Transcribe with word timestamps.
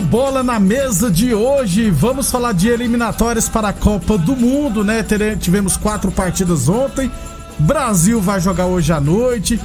Bola 0.00 0.42
na 0.42 0.58
Mesa 0.58 1.10
de 1.10 1.34
hoje, 1.34 1.90
vamos 1.90 2.30
falar 2.30 2.52
de 2.52 2.68
eliminatórias 2.68 3.48
para 3.48 3.68
a 3.68 3.72
Copa 3.72 4.16
do 4.16 4.34
Mundo, 4.34 4.82
né? 4.82 5.04
Tivemos 5.38 5.76
quatro 5.76 6.10
partidas 6.10 6.68
ontem. 6.68 7.10
Brasil 7.58 8.20
vai 8.20 8.40
jogar 8.40 8.66
hoje 8.66 8.92
à 8.92 9.00
noite. 9.00 9.60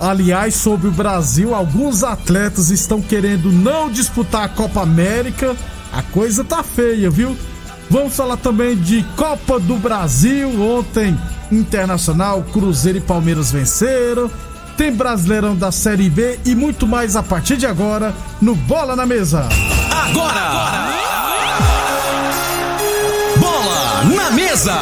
Aliás, 0.00 0.54
sobre 0.54 0.88
o 0.88 0.92
Brasil, 0.92 1.54
alguns 1.54 2.02
atletas 2.02 2.70
estão 2.70 3.02
querendo 3.02 3.52
não 3.52 3.90
disputar 3.90 4.44
a 4.44 4.48
Copa 4.48 4.82
América. 4.82 5.56
A 5.92 6.02
coisa 6.02 6.42
tá 6.44 6.62
feia, 6.62 7.10
viu? 7.10 7.36
Vamos 7.90 8.14
falar 8.14 8.36
também 8.36 8.76
de 8.76 9.02
Copa 9.16 9.60
do 9.60 9.76
Brasil. 9.76 10.48
Ontem, 10.60 11.18
Internacional, 11.50 12.42
Cruzeiro 12.52 12.98
e 12.98 13.02
Palmeiras 13.02 13.52
venceram. 13.52 14.30
Tem 14.82 14.90
Brasileirão 14.90 15.54
da 15.54 15.70
Série 15.70 16.10
B 16.10 16.40
e 16.44 16.56
muito 16.56 16.88
mais 16.88 17.14
a 17.14 17.22
partir 17.22 17.56
de 17.56 17.64
agora 17.64 18.12
no 18.40 18.56
Bola 18.56 18.96
na 18.96 19.06
Mesa. 19.06 19.48
Agora! 19.88 20.98
Bola 23.36 24.04
na 24.12 24.32
Mesa! 24.32 24.76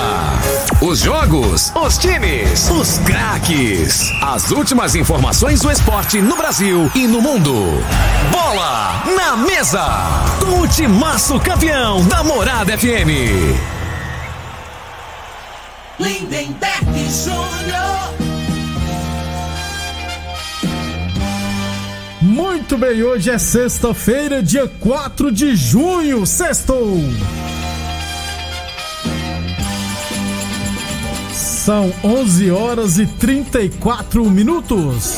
Os 0.80 1.00
jogos, 1.00 1.70
os 1.74 1.98
times, 1.98 2.70
os 2.70 2.96
craques. 3.00 4.10
As 4.22 4.50
últimas 4.50 4.94
informações 4.94 5.60
do 5.60 5.70
esporte 5.70 6.22
no 6.22 6.34
Brasil 6.34 6.90
e 6.94 7.06
no 7.06 7.20
mundo. 7.20 7.52
Bola 8.32 9.02
na 9.14 9.36
Mesa! 9.36 9.84
Com 10.40 10.62
o 10.62 10.66
timaço 10.66 11.38
campeão 11.40 12.02
da 12.06 12.24
Morada 12.24 12.72
FM. 12.78 13.10
Lindenberg 15.98 17.10
Júnior. 17.22 18.29
Muito 22.40 22.78
bem, 22.78 23.02
hoje 23.02 23.28
é 23.28 23.36
sexta-feira, 23.36 24.42
dia 24.42 24.66
4 24.66 25.30
de 25.30 25.54
junho, 25.54 26.24
sextou! 26.24 26.98
São 31.34 31.92
11 32.02 32.50
horas 32.50 32.98
e 32.98 33.04
34 33.04 34.24
minutos. 34.30 35.16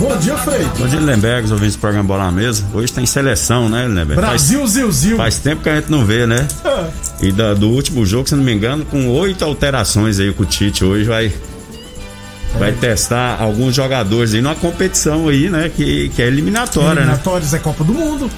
Bom 0.00 0.16
dia, 0.16 0.36
Frei. 0.38 0.66
Bom 0.76 0.88
dia, 0.88 0.98
Lembergs, 0.98 1.52
ouvindo 1.52 1.68
esse 1.68 1.78
programa 1.78 2.08
Bola 2.08 2.24
na 2.24 2.32
Mesa. 2.32 2.64
Hoje 2.74 2.92
tem 2.92 3.06
seleção, 3.06 3.68
né, 3.68 3.86
Lembergs? 3.86 4.16
Brasil, 4.16 4.58
faz, 4.58 4.70
Zil, 4.72 4.90
Zil. 4.90 5.16
Faz 5.16 5.38
tempo 5.38 5.62
que 5.62 5.68
a 5.68 5.76
gente 5.76 5.88
não 5.88 6.04
vê, 6.04 6.26
né? 6.26 6.48
E 7.22 7.30
da, 7.30 7.52
do 7.52 7.68
último 7.68 8.04
jogo, 8.06 8.26
se 8.26 8.34
não 8.34 8.42
me 8.42 8.50
engano, 8.52 8.82
com 8.86 9.06
oito 9.08 9.44
alterações 9.44 10.18
aí 10.18 10.32
com 10.32 10.42
o 10.42 10.46
Tite. 10.46 10.82
Hoje 10.82 11.04
vai 11.04 11.30
vai 12.58 12.72
testar 12.72 13.40
alguns 13.40 13.74
jogadores 13.74 14.34
aí 14.34 14.40
numa 14.40 14.54
competição 14.54 15.28
aí, 15.28 15.48
né? 15.48 15.70
Que, 15.74 16.08
que 16.10 16.22
é 16.22 16.26
eliminatória, 16.26 17.00
Eliminatórias 17.00 17.52
né? 17.52 17.58
é 17.58 17.60
Copa 17.60 17.84
do 17.84 17.92
Mundo. 17.92 18.30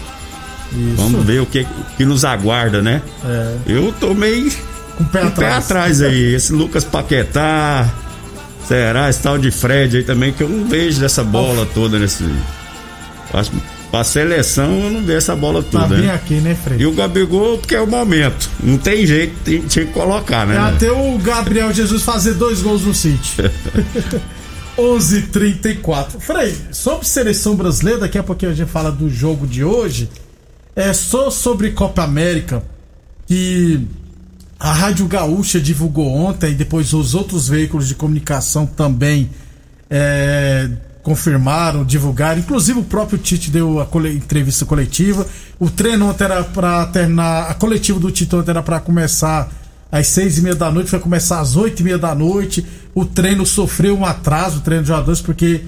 Isso. 0.72 0.96
Vamos 0.96 1.24
ver 1.24 1.40
o 1.40 1.46
que, 1.46 1.66
que 1.96 2.04
nos 2.04 2.24
aguarda, 2.24 2.80
né? 2.80 3.02
É. 3.24 3.56
Eu 3.66 3.92
tô 3.98 4.14
meio 4.14 4.50
com 4.96 5.04
o 5.04 5.06
pé, 5.06 5.22
atrás. 5.22 5.36
pé 5.36 5.54
atrás 5.54 6.02
aí. 6.02 6.34
Esse 6.34 6.52
Lucas 6.52 6.84
Paquetá, 6.84 7.88
será? 8.66 9.10
Esse 9.10 9.20
tal 9.22 9.38
de 9.38 9.50
Fred 9.50 9.98
aí 9.98 10.02
também, 10.02 10.32
que 10.32 10.42
eu 10.42 10.48
não 10.48 10.66
vejo 10.66 11.00
dessa 11.00 11.22
bola 11.22 11.66
toda 11.74 11.98
nesse. 11.98 12.24
Acho 13.32 13.50
pra 13.92 14.02
seleção 14.02 14.84
eu 14.84 14.90
não 14.90 15.02
vejo 15.02 15.18
essa 15.18 15.36
bola 15.36 15.62
toda. 15.62 15.86
Tá 15.86 15.94
bem 15.94 16.06
né? 16.06 16.14
aqui, 16.14 16.34
né, 16.36 16.56
Fred? 16.56 16.82
E 16.82 16.86
o 16.86 16.92
Gabigol, 16.92 17.58
porque 17.58 17.74
é 17.74 17.80
o 17.80 17.86
momento. 17.86 18.50
Não 18.62 18.78
tem 18.78 19.06
jeito, 19.06 19.34
tem, 19.44 19.60
tinha 19.60 19.84
que 19.84 19.92
colocar, 19.92 20.46
né? 20.46 20.56
É 20.56 20.58
até 20.58 20.90
o 20.90 21.18
Gabriel 21.18 21.72
Jesus 21.72 22.02
fazer 22.02 22.32
dois 22.34 22.62
gols 22.62 22.82
no 22.82 22.94
City. 22.94 23.36
11:34. 24.78 26.18
Frei, 26.18 26.56
sobre 26.72 27.06
seleção 27.06 27.54
brasileira, 27.54 28.00
daqui 28.00 28.16
a 28.16 28.22
pouquinho 28.22 28.52
a 28.52 28.54
gente 28.54 28.70
fala 28.70 28.90
do 28.90 29.10
jogo 29.10 29.46
de 29.46 29.62
hoje. 29.62 30.08
É 30.74 30.94
só 30.94 31.30
sobre 31.30 31.72
Copa 31.72 32.02
América 32.02 32.62
que 33.26 33.86
a 34.58 34.72
Rádio 34.72 35.06
Gaúcha 35.06 35.60
divulgou 35.60 36.08
ontem, 36.08 36.52
e 36.52 36.54
depois 36.54 36.94
os 36.94 37.14
outros 37.14 37.46
veículos 37.46 37.88
de 37.88 37.94
comunicação 37.94 38.64
também 38.64 39.28
é, 39.90 40.70
confirmaram, 41.02 41.84
divulgaram. 41.84 42.40
Inclusive 42.40 42.78
o 42.78 42.84
próprio 42.84 43.18
Tite 43.18 43.50
deu 43.50 43.80
a 43.80 43.86
cole, 43.86 44.14
entrevista 44.14 44.64
coletiva. 44.64 45.26
O 45.58 45.68
treino 45.68 46.08
ontem 46.08 46.24
era 46.24 46.44
para 46.44 46.86
terminar, 46.86 47.50
a 47.50 47.54
coletiva 47.54 47.98
do 47.98 48.10
Tite 48.10 48.34
ontem 48.36 48.50
era 48.50 48.62
para 48.62 48.80
começar 48.80 49.50
às 49.90 50.06
seis 50.06 50.38
e 50.38 50.42
meia 50.42 50.54
da 50.54 50.70
noite, 50.70 50.90
vai 50.90 51.00
começar 51.00 51.40
às 51.40 51.56
oito 51.56 51.80
e 51.80 51.84
meia 51.84 51.98
da 51.98 52.14
noite. 52.14 52.64
O 52.94 53.04
treino 53.04 53.44
sofreu 53.44 53.96
um 53.96 54.04
atraso, 54.04 54.58
o 54.58 54.60
treino 54.60 54.82
de 54.82 54.88
jogadores, 54.88 55.20
porque 55.20 55.62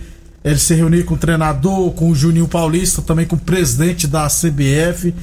ele 0.45 0.59
se 0.59 0.75
reuniu 0.75 1.05
com 1.05 1.15
o 1.15 1.19
treinador, 1.19 1.91
com 1.93 2.11
o 2.11 2.15
Juninho 2.15 2.47
Paulista, 2.47 3.03
também 3.03 3.27
com 3.27 3.37
o 3.37 3.39
presidente 3.39 4.07
da 4.07 4.29
CBF. 4.29 5.15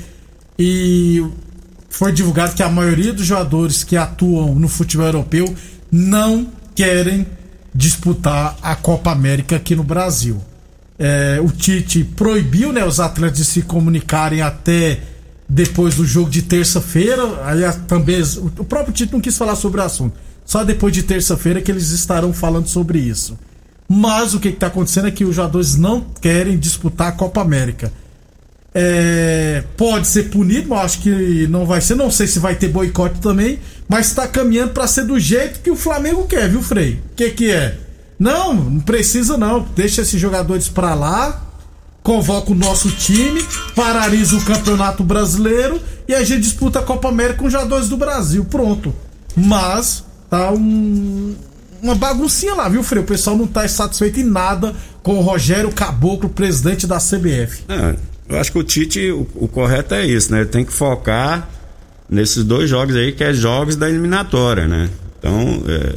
E 0.58 1.26
foi 1.90 2.12
divulgado 2.12 2.54
que 2.54 2.64
a 2.64 2.70
maioria 2.70 3.14
dos 3.14 3.26
jogadores 3.26 3.84
que 3.84 3.96
atuam 3.96 4.56
no 4.56 4.68
futebol 4.68 5.06
europeu 5.06 5.54
não 5.92 6.48
querem 6.76 7.26
disputar 7.74 8.58
a 8.62 8.76
Copa 8.76 9.12
América 9.12 9.56
aqui 9.56 9.76
no 9.76 9.84
Brasil. 9.84 10.42
É, 11.00 11.40
o 11.42 11.50
Tite 11.50 12.04
proibiu 12.04 12.72
né, 12.72 12.86
os 12.86 13.00
atletas 13.00 13.38
de 13.38 13.46
se 13.46 13.62
comunicarem 13.62 14.42
até 14.42 15.00
depois 15.48 15.96
do 15.96 16.06
jogo 16.06 16.30
de 16.30 16.42
terça-feira. 16.42 17.24
Aí 17.46 17.62
também 17.88 18.22
o 18.58 18.64
próprio 18.64 18.94
Tite 18.94 19.14
não 19.14 19.22
quis 19.22 19.38
falar 19.38 19.56
sobre 19.56 19.82
o 19.82 19.84
assunto. 19.84 20.16
Só 20.46 20.64
depois 20.64 20.94
de 20.94 21.04
terça-feira 21.04 21.62
que 21.62 21.72
eles 21.72 21.92
estarão 21.92 22.34
falando 22.34 22.68
sobre 22.68 23.00
isso. 23.00 23.38
Mas 23.88 24.34
o 24.34 24.40
que 24.40 24.50
está 24.50 24.68
acontecendo 24.68 25.08
é 25.08 25.12
que 25.12 25.26
os 25.26 25.36
jogadores 25.36 25.76
não 25.76 26.02
querem 26.22 26.58
disputar 26.58 27.10
a 27.10 27.12
Copa 27.12 27.42
América. 27.42 27.92
É, 28.74 29.64
pode 29.76 30.08
ser 30.08 30.30
punido, 30.30 30.70
mas 30.70 30.86
acho 30.86 31.00
que 31.00 31.48
não 31.48 31.66
vai 31.66 31.82
ser. 31.82 31.96
Não 31.96 32.10
sei 32.10 32.28
se 32.28 32.40
vai 32.40 32.56
ter 32.56 32.70
boicote 32.70 33.20
também, 33.20 33.60
mas 33.88 34.08
está 34.08 34.28
caminhando 34.28 34.72
para 34.72 34.88
ser 34.88 35.06
do 35.06 35.20
jeito 35.20 35.60
que 35.60 35.70
o 35.70 35.76
Flamengo 35.76 36.26
quer, 36.26 36.50
viu, 36.50 36.62
Frei? 36.62 37.02
O 37.12 37.16
que, 37.16 37.32
que 37.32 37.52
é? 37.52 37.78
Não, 38.18 38.54
não 38.54 38.80
precisa 38.80 39.38
não. 39.38 39.66
Deixa 39.76 40.04
esses 40.04 40.20
jogadores 40.20 40.70
para 40.70 40.94
lá, 40.94 41.42
convoca 42.02 42.52
o 42.52 42.56
nosso 42.56 42.90
time, 42.92 43.44
paralisa 43.76 44.38
o 44.38 44.46
Campeonato 44.46 45.04
Brasileiro 45.04 45.82
e 46.08 46.14
a 46.14 46.24
gente 46.24 46.42
disputa 46.42 46.80
a 46.80 46.84
Copa 46.84 47.10
América 47.10 47.40
com 47.40 47.48
os 47.48 47.52
jogadores 47.52 47.90
do 47.90 47.98
Brasil. 47.98 48.46
Pronto. 48.46 48.94
Mas 49.36 50.06
tá 50.30 50.52
um, 50.52 51.36
uma 51.82 51.96
baguncinha 51.96 52.54
lá, 52.54 52.70
viu, 52.70 52.84
Frei? 52.84 53.04
O 53.04 53.06
pessoal 53.06 53.36
não 53.36 53.48
tá 53.48 53.68
satisfeito 53.68 54.20
em 54.20 54.24
nada 54.24 54.76
com 55.02 55.16
o 55.18 55.22
Rogério 55.22 55.72
Caboclo, 55.72 56.30
presidente 56.30 56.86
da 56.86 56.98
CBF. 56.98 57.64
É, 57.68 57.96
eu 58.32 58.40
acho 58.40 58.52
que 58.52 58.58
o 58.58 58.64
Tite, 58.64 59.12
o, 59.12 59.28
o 59.36 59.48
correto 59.48 59.94
é 59.94 60.06
isso, 60.06 60.32
né? 60.32 60.46
Tem 60.46 60.64
que 60.64 60.72
focar 60.72 61.50
nesses 62.10 62.44
dois 62.44 62.70
jogos 62.70 62.96
aí, 62.96 63.12
que 63.12 63.24
é 63.24 63.34
jogos 63.34 63.76
da 63.76 63.90
eliminatória, 63.90 64.68
né? 64.68 64.90
Então, 65.20 65.64
é, 65.68 65.96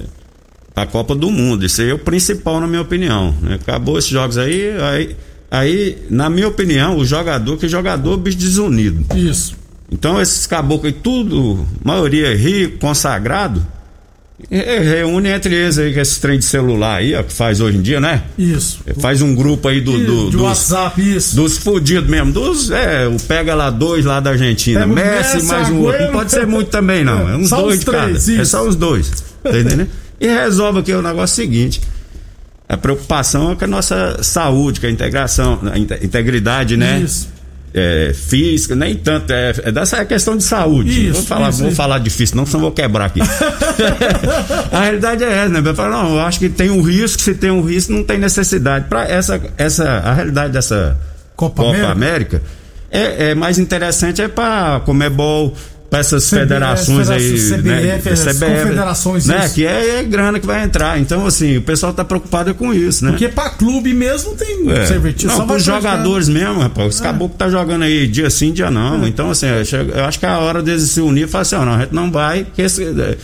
a 0.77 0.85
Copa 0.85 1.15
do 1.15 1.31
Mundo, 1.31 1.65
isso 1.65 1.81
aí 1.81 1.91
é 1.91 1.95
o 1.95 1.99
principal, 1.99 2.61
na 2.61 2.67
minha 2.67 2.83
opinião. 2.83 3.35
Né? 3.41 3.55
Acabou 3.55 3.99
esses 3.99 4.11
jogos 4.11 4.37
aí, 4.37 4.77
aí, 4.81 5.17
aí, 5.51 5.99
na 6.11 6.29
minha 6.29 6.49
opinião, 6.49 6.97
o 6.97 7.05
jogador, 7.05 7.57
que 7.57 7.69
jogador, 7.69 8.17
bicho 8.17 8.37
desunido. 8.37 9.05
Isso. 9.17 9.57
Então, 9.91 10.21
esses 10.21 10.47
caboclos 10.47 10.93
aí, 10.93 11.01
tudo, 11.01 11.67
maioria 11.85 12.35
rico, 12.37 12.79
consagrado, 12.79 13.65
Reúne 14.51 15.29
entre 15.29 15.55
eles 15.55 15.79
aí, 15.79 15.95
com 15.95 16.01
esse 16.01 16.21
trem 16.21 16.39
de 16.39 16.45
celular 16.45 16.97
aí, 16.97 17.15
ó, 17.15 17.23
que 17.23 17.33
faz 17.33 17.61
hoje 17.61 17.79
em 17.79 17.83
dia, 17.83 18.01
né? 18.01 18.23
Isso. 18.37 18.81
Faz 19.01 19.23
um 19.23 19.33
grupo 19.35 19.69
aí 19.69 19.81
do, 19.81 19.93
do, 19.93 20.25
de 20.27 20.33
dos, 20.33 20.41
WhatsApp, 20.41 21.17
isso. 21.17 21.37
dos 21.37 21.57
fudidos 21.57 22.11
mesmo. 22.11 22.33
Dos, 22.33 22.69
é, 22.71 23.07
o 23.07 23.17
pega 23.29 23.55
lá 23.55 23.71
dois 23.71 24.05
lá 24.05 24.19
da 24.19 24.31
Argentina. 24.31 24.81
Pega 24.81 24.93
Messi, 24.93 25.35
Messi, 25.37 25.47
mais 25.47 25.69
um 25.71 25.79
outro. 25.83 26.03
Não 26.05 26.13
pode 26.13 26.33
ser 26.33 26.47
muito 26.47 26.69
também, 26.69 27.05
não. 27.05 27.29
É 27.29 27.37
uns 27.37 27.49
Só 27.49 27.61
dois 27.63 27.75
os 27.79 27.85
de 27.85 27.87
cada. 27.91 28.05
três, 28.09 28.29
É 28.29 28.33
isso. 28.43 28.47
só 28.51 28.67
os 28.69 28.75
dois. 28.75 29.11
Tá 29.43 29.51
entendendo? 29.51 29.89
E 30.21 30.27
resolve 30.27 30.81
aqui 30.81 30.93
o 30.93 31.01
negócio 31.03 31.37
seguinte. 31.37 31.81
A 32.69 32.77
preocupação 32.77 33.53
é 33.53 33.55
com 33.55 33.65
a 33.65 33.69
nossa 33.69 34.19
saúde, 34.23 34.81
com 34.81 34.87
a 34.87 34.91
integração, 34.91 35.61
a 35.73 35.79
inte- 35.79 35.99
integridade, 36.03 36.77
né? 36.77 37.01
Isso. 37.05 37.29
É, 37.77 38.13
física, 38.15 38.77
nem 38.77 38.95
tanto, 38.95 39.33
é, 39.33 39.53
é 39.65 39.73
dessa 39.73 40.05
questão 40.05 40.37
de 40.37 40.45
saúde. 40.45 41.09
Isso, 41.09 41.15
vou 41.15 41.23
falar, 41.25 41.51
isso, 41.51 41.59
vou 41.59 41.69
isso. 41.69 41.77
falar 41.77 41.99
difícil, 41.99 42.37
não, 42.37 42.47
senão 42.47 42.61
vou 42.61 42.71
quebrar 42.71 43.07
aqui. 43.07 43.19
a 44.71 44.81
realidade 44.81 45.25
é 45.25 45.29
essa, 45.29 45.49
né? 45.49 45.61
Eu 45.69 45.75
falo, 45.75 45.91
não, 45.91 46.15
eu 46.15 46.21
acho 46.21 46.39
que 46.39 46.49
tem 46.49 46.71
um 46.71 46.81
risco, 46.81 47.21
se 47.21 47.35
tem 47.35 47.51
um 47.51 47.63
risco, 47.63 47.93
não 47.93 48.05
tem 48.05 48.17
necessidade. 48.17 48.87
Para 48.89 49.09
essa, 49.09 49.43
essa, 49.59 49.91
a 49.91 50.15
realidade 50.15 50.53
dessa 50.53 50.97
Copa 51.35 51.65
Copa, 51.65 51.77
América. 51.77 51.91
América, 51.91 52.43
é, 52.95 53.31
é 53.31 53.35
mais 53.35 53.59
interessante 53.59 54.23
é 54.23 54.29
para 54.29 54.79
Comebol, 54.87 55.53
para 55.95 56.01
essas 56.01 56.25
CBF, 56.25 56.41
federações 56.41 57.11
aí, 57.11 57.33
CBF, 57.35 58.11
né? 58.11 58.57
confederações, 58.59 59.27
né? 59.27 59.45
isso. 59.45 59.55
Que 59.55 59.65
é, 59.65 60.01
é 60.01 60.03
grana 60.03 60.41
que 60.41 60.47
vai 60.47 60.65
entrar. 60.65 60.99
Então, 60.99 61.25
assim, 61.25 61.57
o 61.57 61.63
pessoal 61.63 61.93
tá 61.93 62.05
preocupado 62.05 62.53
com 62.55 62.75
isso, 62.75 63.05
né? 63.05 63.13
Porque 63.13 63.29
pra 63.29 63.51
clube 63.51 63.95
mesmo 63.95 64.35
tem 64.35 64.69
É. 64.71 64.87
serventia. 64.87 65.29
Não, 65.29 65.47
pros 65.47 65.63
praticar. 65.65 65.77
jogadores 65.77 66.29
mesmo, 66.29 66.59
rapaz. 66.59 66.97
Os 66.97 67.01
caboclos 67.01 67.39
tá 67.39 67.49
jogando 67.49 67.83
aí 67.83 68.09
dia 68.09 68.29
sim, 68.29 68.53
dia 68.53 68.71
não. 68.71 69.07
Então, 69.07 69.31
assim, 69.31 69.47
eu 69.47 70.05
acho 70.05 70.19
que 70.19 70.27
é 70.27 70.29
a 70.29 70.39
hora 70.39 70.63
deles 70.63 70.91
se 70.91 71.01
unir 71.01 71.25
e 71.25 71.29
falar 71.29 71.43
assim, 71.43 71.57
ó, 71.57 71.65
não, 71.65 71.75
a 71.75 71.81
gente 71.81 71.95
não 71.95 72.11
vai, 72.11 72.45
que 72.53 72.63
esse, 72.63 72.83
é, 72.83 73.17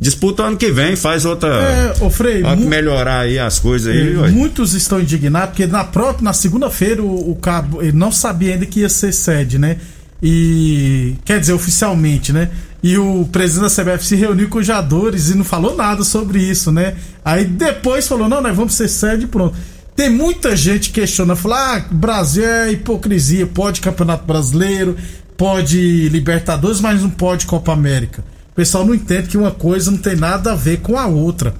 disputa 0.00 0.44
o 0.44 0.46
ano 0.46 0.56
que 0.56 0.70
vem, 0.70 0.96
faz 0.96 1.26
outra. 1.26 1.48
É, 1.48 1.94
ô 2.00 2.08
Frei, 2.08 2.42
melhorar 2.56 3.20
aí 3.20 3.38
as 3.38 3.58
coisas 3.58 3.94
aí, 3.94 4.16
ué. 4.16 4.30
Muitos 4.30 4.72
estão 4.72 4.98
indignados 4.98 5.50
porque 5.50 5.66
na 5.66 5.84
própria, 5.84 6.24
na 6.24 6.32
segunda-feira 6.32 7.02
o, 7.02 7.32
o 7.32 7.36
cabo 7.36 7.82
ele 7.82 7.92
não 7.92 8.10
sabia 8.10 8.54
ainda 8.54 8.64
que 8.64 8.80
ia 8.80 8.88
ser 8.88 9.12
sede, 9.12 9.58
né? 9.58 9.76
E 10.22 11.14
quer 11.24 11.38
dizer 11.40 11.52
oficialmente, 11.52 12.32
né? 12.32 12.50
E 12.82 12.96
o 12.96 13.24
presidente 13.30 13.74
da 13.74 13.82
CBF 13.82 14.06
se 14.06 14.16
reuniu 14.16 14.48
com 14.48 14.58
os 14.58 14.66
jogadores 14.66 15.30
e 15.30 15.36
não 15.36 15.44
falou 15.44 15.76
nada 15.76 16.04
sobre 16.04 16.40
isso, 16.40 16.72
né? 16.72 16.96
Aí 17.24 17.44
depois 17.44 18.06
falou: 18.06 18.28
"Não, 18.28 18.40
nós 18.40 18.56
vamos 18.56 18.74
ser 18.74 18.88
sede 18.88 19.24
e 19.24 19.28
pronto". 19.28 19.56
Tem 19.94 20.10
muita 20.10 20.56
gente 20.56 20.90
questionando, 20.90 21.36
fala: 21.36 21.76
"Ah, 21.76 21.84
Brasil 21.90 22.44
é 22.44 22.72
hipocrisia, 22.72 23.46
pode 23.46 23.80
Campeonato 23.80 24.26
Brasileiro, 24.26 24.96
pode 25.36 26.08
Libertadores, 26.08 26.80
mas 26.80 27.02
não 27.02 27.10
pode 27.10 27.46
Copa 27.46 27.72
América". 27.72 28.24
O 28.52 28.54
pessoal 28.54 28.84
não 28.84 28.94
entende 28.94 29.28
que 29.28 29.38
uma 29.38 29.52
coisa 29.52 29.90
não 29.90 29.98
tem 29.98 30.16
nada 30.16 30.52
a 30.52 30.56
ver 30.56 30.80
com 30.80 30.98
a 30.98 31.06
outra 31.06 31.54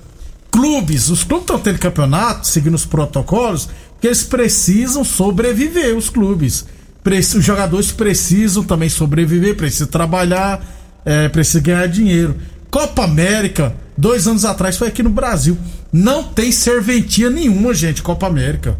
clubes, 0.50 1.08
os 1.08 1.22
clubes 1.22 1.44
estão 1.44 1.58
tendo 1.60 1.78
campeonato, 1.78 2.46
seguindo 2.46 2.74
os 2.74 2.84
protocolos, 2.84 3.68
porque 3.92 4.08
eles 4.08 4.24
precisam 4.24 5.04
sobreviver, 5.04 5.96
os 5.96 6.10
clubes. 6.10 6.66
Os 7.16 7.44
jogadores 7.44 7.90
precisam 7.92 8.62
também 8.62 8.88
sobreviver, 8.88 9.54
precisam 9.56 9.86
trabalhar, 9.86 10.64
é, 11.04 11.28
precisam 11.28 11.62
ganhar 11.62 11.86
dinheiro. 11.88 12.36
Copa 12.70 13.04
América, 13.04 13.74
dois 13.96 14.26
anos 14.26 14.44
atrás, 14.44 14.76
foi 14.76 14.88
aqui 14.88 15.02
no 15.02 15.10
Brasil. 15.10 15.56
Não 15.92 16.22
tem 16.22 16.52
serventia 16.52 17.30
nenhuma, 17.30 17.72
gente, 17.72 18.02
Copa 18.02 18.26
América. 18.26 18.76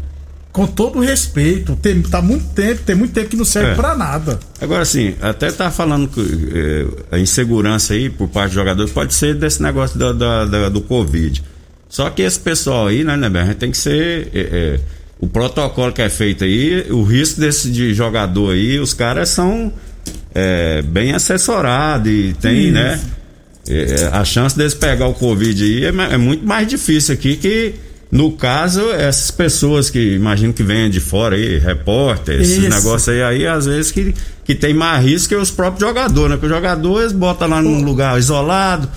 Com 0.51 0.65
todo 0.65 0.99
respeito, 0.99 1.75
tem, 1.75 2.01
tá 2.01 2.21
muito 2.21 2.45
tempo, 2.55 2.81
tem 2.83 2.95
muito 2.95 3.13
tempo 3.13 3.29
que 3.29 3.35
não 3.37 3.45
serve 3.45 3.71
É. 3.71 3.75
pra 3.75 3.95
nada. 3.95 4.39
Agora, 4.59 4.81
assim, 4.81 5.13
até 5.21 5.51
tá 5.51 5.69
falando 5.71 6.07
que 6.07 6.19
eh, 6.21 6.87
a 7.15 7.19
insegurança 7.19 7.93
aí 7.93 8.09
por 8.09 8.27
parte 8.27 8.47
dos 8.49 8.55
jogadores 8.55 8.91
pode 8.91 9.13
ser 9.13 9.35
desse 9.35 9.61
negócio 9.61 9.97
da, 9.97 10.11
da- 10.11 10.45
da- 10.45 10.69
do 10.69 10.81
Covid. 10.81 11.43
Só 11.87 12.09
que 12.09 12.23
esse 12.23 12.39
pessoal 12.39 12.87
aí, 12.87 13.03
né, 13.03 13.15
né, 13.15 13.41
a 13.41 13.45
gente 13.45 13.57
tem 13.57 13.71
que 13.71 13.77
ser. 13.77 14.29
eh, 14.33 14.49
eh, 14.51 14.79
o 15.19 15.27
protocolo 15.27 15.91
que 15.91 16.01
é 16.01 16.09
feito 16.09 16.43
aí, 16.43 16.85
o 16.89 17.03
risco 17.03 17.41
desse 17.41 17.69
de 17.69 17.93
jogador 17.93 18.53
aí, 18.53 18.79
os 18.79 18.93
caras 18.93 19.29
são 19.29 19.71
eh, 20.33 20.81
bem 20.81 21.13
assessorados 21.13 22.09
e 22.09 22.33
tem, 22.39 22.65
Isso. 22.65 22.73
né? 22.73 22.99
eh, 23.67 24.09
a 24.11 24.23
chance 24.23 24.57
deles 24.57 24.73
pegar 24.73 25.07
o 25.07 25.13
Covid 25.13 25.63
aí 25.63 25.85
é, 25.85 26.13
é 26.13 26.17
muito 26.17 26.45
mais 26.45 26.67
difícil 26.67 27.13
aqui 27.13 27.35
que. 27.35 27.75
No 28.11 28.31
caso, 28.31 28.89
essas 28.89 29.29
pessoas 29.29 29.91
que 29.91 30.15
imagino 30.15 30.51
que 30.51 30.63
venham 30.63 30.89
de 30.89 30.99
fora 30.99 31.35
aí, 31.35 31.59
repórteres, 31.59 32.49
esses 32.49 32.63
negócios 32.63 33.07
aí, 33.07 33.21
aí 33.21 33.45
às 33.45 33.67
vezes 33.67 33.91
que, 33.91 34.15
que 34.43 34.55
tem 34.55 34.73
mais 34.73 35.05
risco 35.05 35.29
que 35.29 35.35
os 35.35 35.51
próprios 35.51 35.87
jogadores, 35.87 36.31
né? 36.31 36.35
Porque 36.35 36.47
os 36.47 36.51
jogadores 36.51 37.11
botam 37.11 37.47
lá 37.47 37.61
num 37.61 37.83
lugar 37.83 38.17
isolado, 38.17 38.89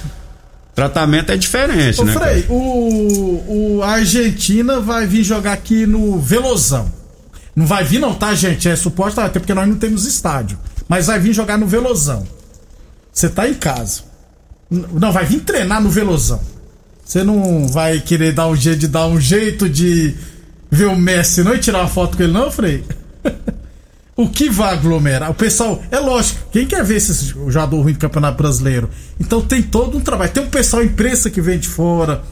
tratamento 0.74 1.30
é 1.30 1.36
diferente, 1.36 2.00
Ô 2.00 2.04
né? 2.04 2.12
Frei, 2.12 2.46
o, 2.48 3.76
o 3.78 3.82
a 3.82 3.92
Argentina 3.92 4.80
vai 4.80 5.06
vir 5.06 5.22
jogar 5.22 5.52
aqui 5.52 5.86
no 5.86 6.19
Velozão. 6.19 6.90
Não 7.54 7.66
vai 7.66 7.84
vir 7.84 7.98
não, 7.98 8.14
tá, 8.14 8.34
gente? 8.34 8.69
É 8.69 8.74
suposto, 8.74 9.20
até 9.20 9.38
porque 9.38 9.52
nós 9.52 9.69
não 9.69 9.76
temos 9.76 10.06
estádio. 10.06 10.58
Mas 10.88 11.06
vai 11.06 11.19
vir 11.19 11.32
jogar 11.32 11.58
no 11.58 11.66
Velozão. 11.66 12.26
Você 13.12 13.28
tá 13.28 13.48
em 13.48 13.54
casa. 13.54 14.02
Não, 14.70 15.12
vai 15.12 15.26
vir 15.26 15.40
treinar 15.40 15.82
no 15.82 15.90
Velozão. 15.90 16.40
Você 17.04 17.22
não 17.22 17.69
vai 17.69 18.00
querer 18.00 18.32
dar 18.32 18.48
um 18.48 18.56
jeito 18.56 18.80
de 18.80 18.88
dar 18.88 19.06
um 19.06 19.20
jeito 19.20 19.69
de 19.69 20.14
ver 20.70 20.86
o 20.86 20.96
Messi 20.96 21.42
não 21.42 21.54
e 21.54 21.58
tirar 21.58 21.80
uma 21.80 21.88
foto 21.88 22.16
com 22.16 22.22
ele, 22.22 22.32
não, 22.32 22.50
Frei? 22.50 22.82
O 24.14 24.28
que 24.28 24.50
vai 24.50 24.74
aglomerar? 24.74 25.30
O 25.30 25.34
pessoal, 25.34 25.82
é 25.90 25.98
lógico, 25.98 26.40
quem 26.52 26.66
quer 26.66 26.84
ver 26.84 26.96
esse 26.96 27.26
jogador 27.26 27.80
ruim 27.80 27.94
do 27.94 27.98
Campeonato 27.98 28.36
Brasileiro? 28.36 28.90
Então 29.18 29.40
tem 29.40 29.62
todo 29.62 29.96
um 29.96 30.00
trabalho. 30.00 30.30
Tem 30.30 30.42
um 30.42 30.50
pessoal 30.50 30.82
imprensa 30.84 31.30
que 31.30 31.40
vem 31.40 31.58
de 31.58 31.68
fora, 31.68 32.22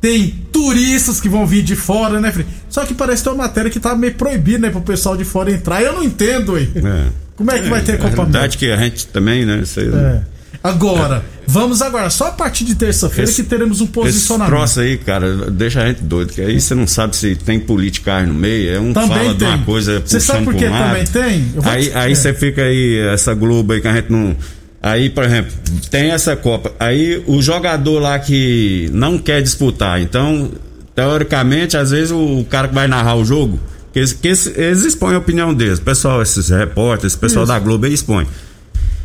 tem 0.00 0.46
turistas 0.52 1.18
que 1.18 1.30
vão 1.30 1.46
vir 1.46 1.62
de 1.62 1.74
fora, 1.74 2.20
né, 2.20 2.30
Frei? 2.30 2.46
Só 2.68 2.84
que 2.84 2.92
parece 2.92 3.24
ter 3.24 3.30
uma 3.30 3.44
matéria 3.44 3.70
que 3.70 3.80
tá 3.80 3.96
meio 3.96 4.14
proibida, 4.14 4.58
né, 4.58 4.70
pro 4.70 4.82
pessoal 4.82 5.16
de 5.16 5.24
fora 5.24 5.50
entrar. 5.50 5.82
Eu 5.82 5.94
não 5.94 6.04
entendo, 6.04 6.58
hein? 6.58 6.70
É. 6.76 7.06
Como 7.34 7.50
é 7.50 7.58
que 7.58 7.68
vai 7.68 7.80
ter 7.80 7.92
a 7.92 7.96
Copa 7.96 8.08
América? 8.08 8.30
realidade 8.30 8.58
que 8.58 8.70
a 8.70 8.76
gente 8.76 9.06
também, 9.06 9.44
né? 9.44 9.62
É. 9.62 10.33
Agora, 10.64 11.22
vamos 11.46 11.82
agora, 11.82 12.08
só 12.08 12.28
a 12.28 12.32
partir 12.32 12.64
de 12.64 12.74
terça-feira 12.74 13.30
Esse- 13.30 13.42
que 13.42 13.48
teremos 13.50 13.82
um 13.82 13.84
Esse 13.84 13.92
posicionamento. 13.92 14.48
troço 14.56 14.80
aí, 14.80 14.96
cara, 14.96 15.50
deixa 15.50 15.82
a 15.82 15.86
gente 15.88 16.02
doido, 16.02 16.32
que 16.32 16.40
aí 16.40 16.58
você 16.58 16.74
não 16.74 16.86
sabe 16.86 17.14
se 17.14 17.36
tem 17.36 17.60
politicagem 17.60 18.28
no 18.28 18.34
meio, 18.34 18.74
é 18.74 18.80
um 18.80 18.94
Também 18.94 19.10
fala 19.10 19.34
de 19.34 19.44
uma 19.44 19.56
tem. 19.58 19.64
coisa 19.66 20.00
Você 20.04 20.18
sabe 20.20 20.44
por 20.44 20.54
que 20.54 20.64
um 20.66 20.70
também 20.72 21.04
tem? 21.04 21.44
Aí, 21.64 21.86
te- 21.88 21.92
aí 21.94 22.12
é. 22.12 22.14
você 22.14 22.32
fica 22.32 22.62
aí, 22.62 22.98
essa 23.12 23.34
Globo 23.34 23.74
aí 23.74 23.80
que 23.82 23.88
a 23.88 23.92
gente 23.94 24.10
não. 24.10 24.34
Aí, 24.82 25.10
por 25.10 25.24
exemplo, 25.24 25.52
tem 25.90 26.10
essa 26.12 26.34
Copa. 26.34 26.72
Aí 26.80 27.22
o 27.26 27.42
jogador 27.42 27.98
lá 28.00 28.18
que 28.18 28.88
não 28.92 29.18
quer 29.18 29.42
disputar, 29.42 30.00
então, 30.00 30.50
teoricamente, 30.94 31.76
às 31.76 31.90
vezes 31.90 32.10
o 32.10 32.44
cara 32.48 32.68
que 32.68 32.74
vai 32.74 32.88
narrar 32.88 33.16
o 33.16 33.24
jogo, 33.24 33.60
que 33.92 33.98
eles, 33.98 34.12
que 34.14 34.28
eles 34.28 34.82
expõem 34.82 35.14
a 35.14 35.18
opinião 35.18 35.52
deles. 35.52 35.78
Pessoal, 35.78 36.22
esses 36.22 36.48
repórteres, 36.48 37.12
esse 37.12 37.20
pessoal 37.20 37.44
Isso. 37.44 37.52
da 37.52 37.58
Globo 37.58 37.84
aí 37.84 37.92
expõe. 37.92 38.26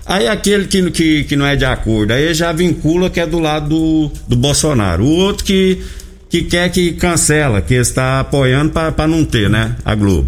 Aí 0.09 0.27
aquele 0.27 0.65
que, 0.65 0.89
que, 0.89 1.23
que 1.25 1.35
não 1.35 1.45
é 1.45 1.55
de 1.55 1.65
acordo, 1.65 2.13
aí 2.13 2.33
já 2.33 2.51
vincula 2.51 3.11
que 3.11 3.19
é 3.19 3.27
do 3.27 3.37
lado 3.37 3.69
do, 3.69 4.11
do 4.27 4.35
Bolsonaro. 4.35 5.03
O 5.03 5.07
outro 5.07 5.45
que, 5.45 5.83
que 6.27 6.41
quer 6.41 6.67
que 6.71 6.93
cancela, 6.93 7.61
que 7.61 7.75
está 7.75 8.19
apoiando 8.19 8.71
para 8.71 9.07
não 9.07 9.23
ter, 9.23 9.47
né? 9.47 9.75
A 9.85 9.93
Globo. 9.93 10.27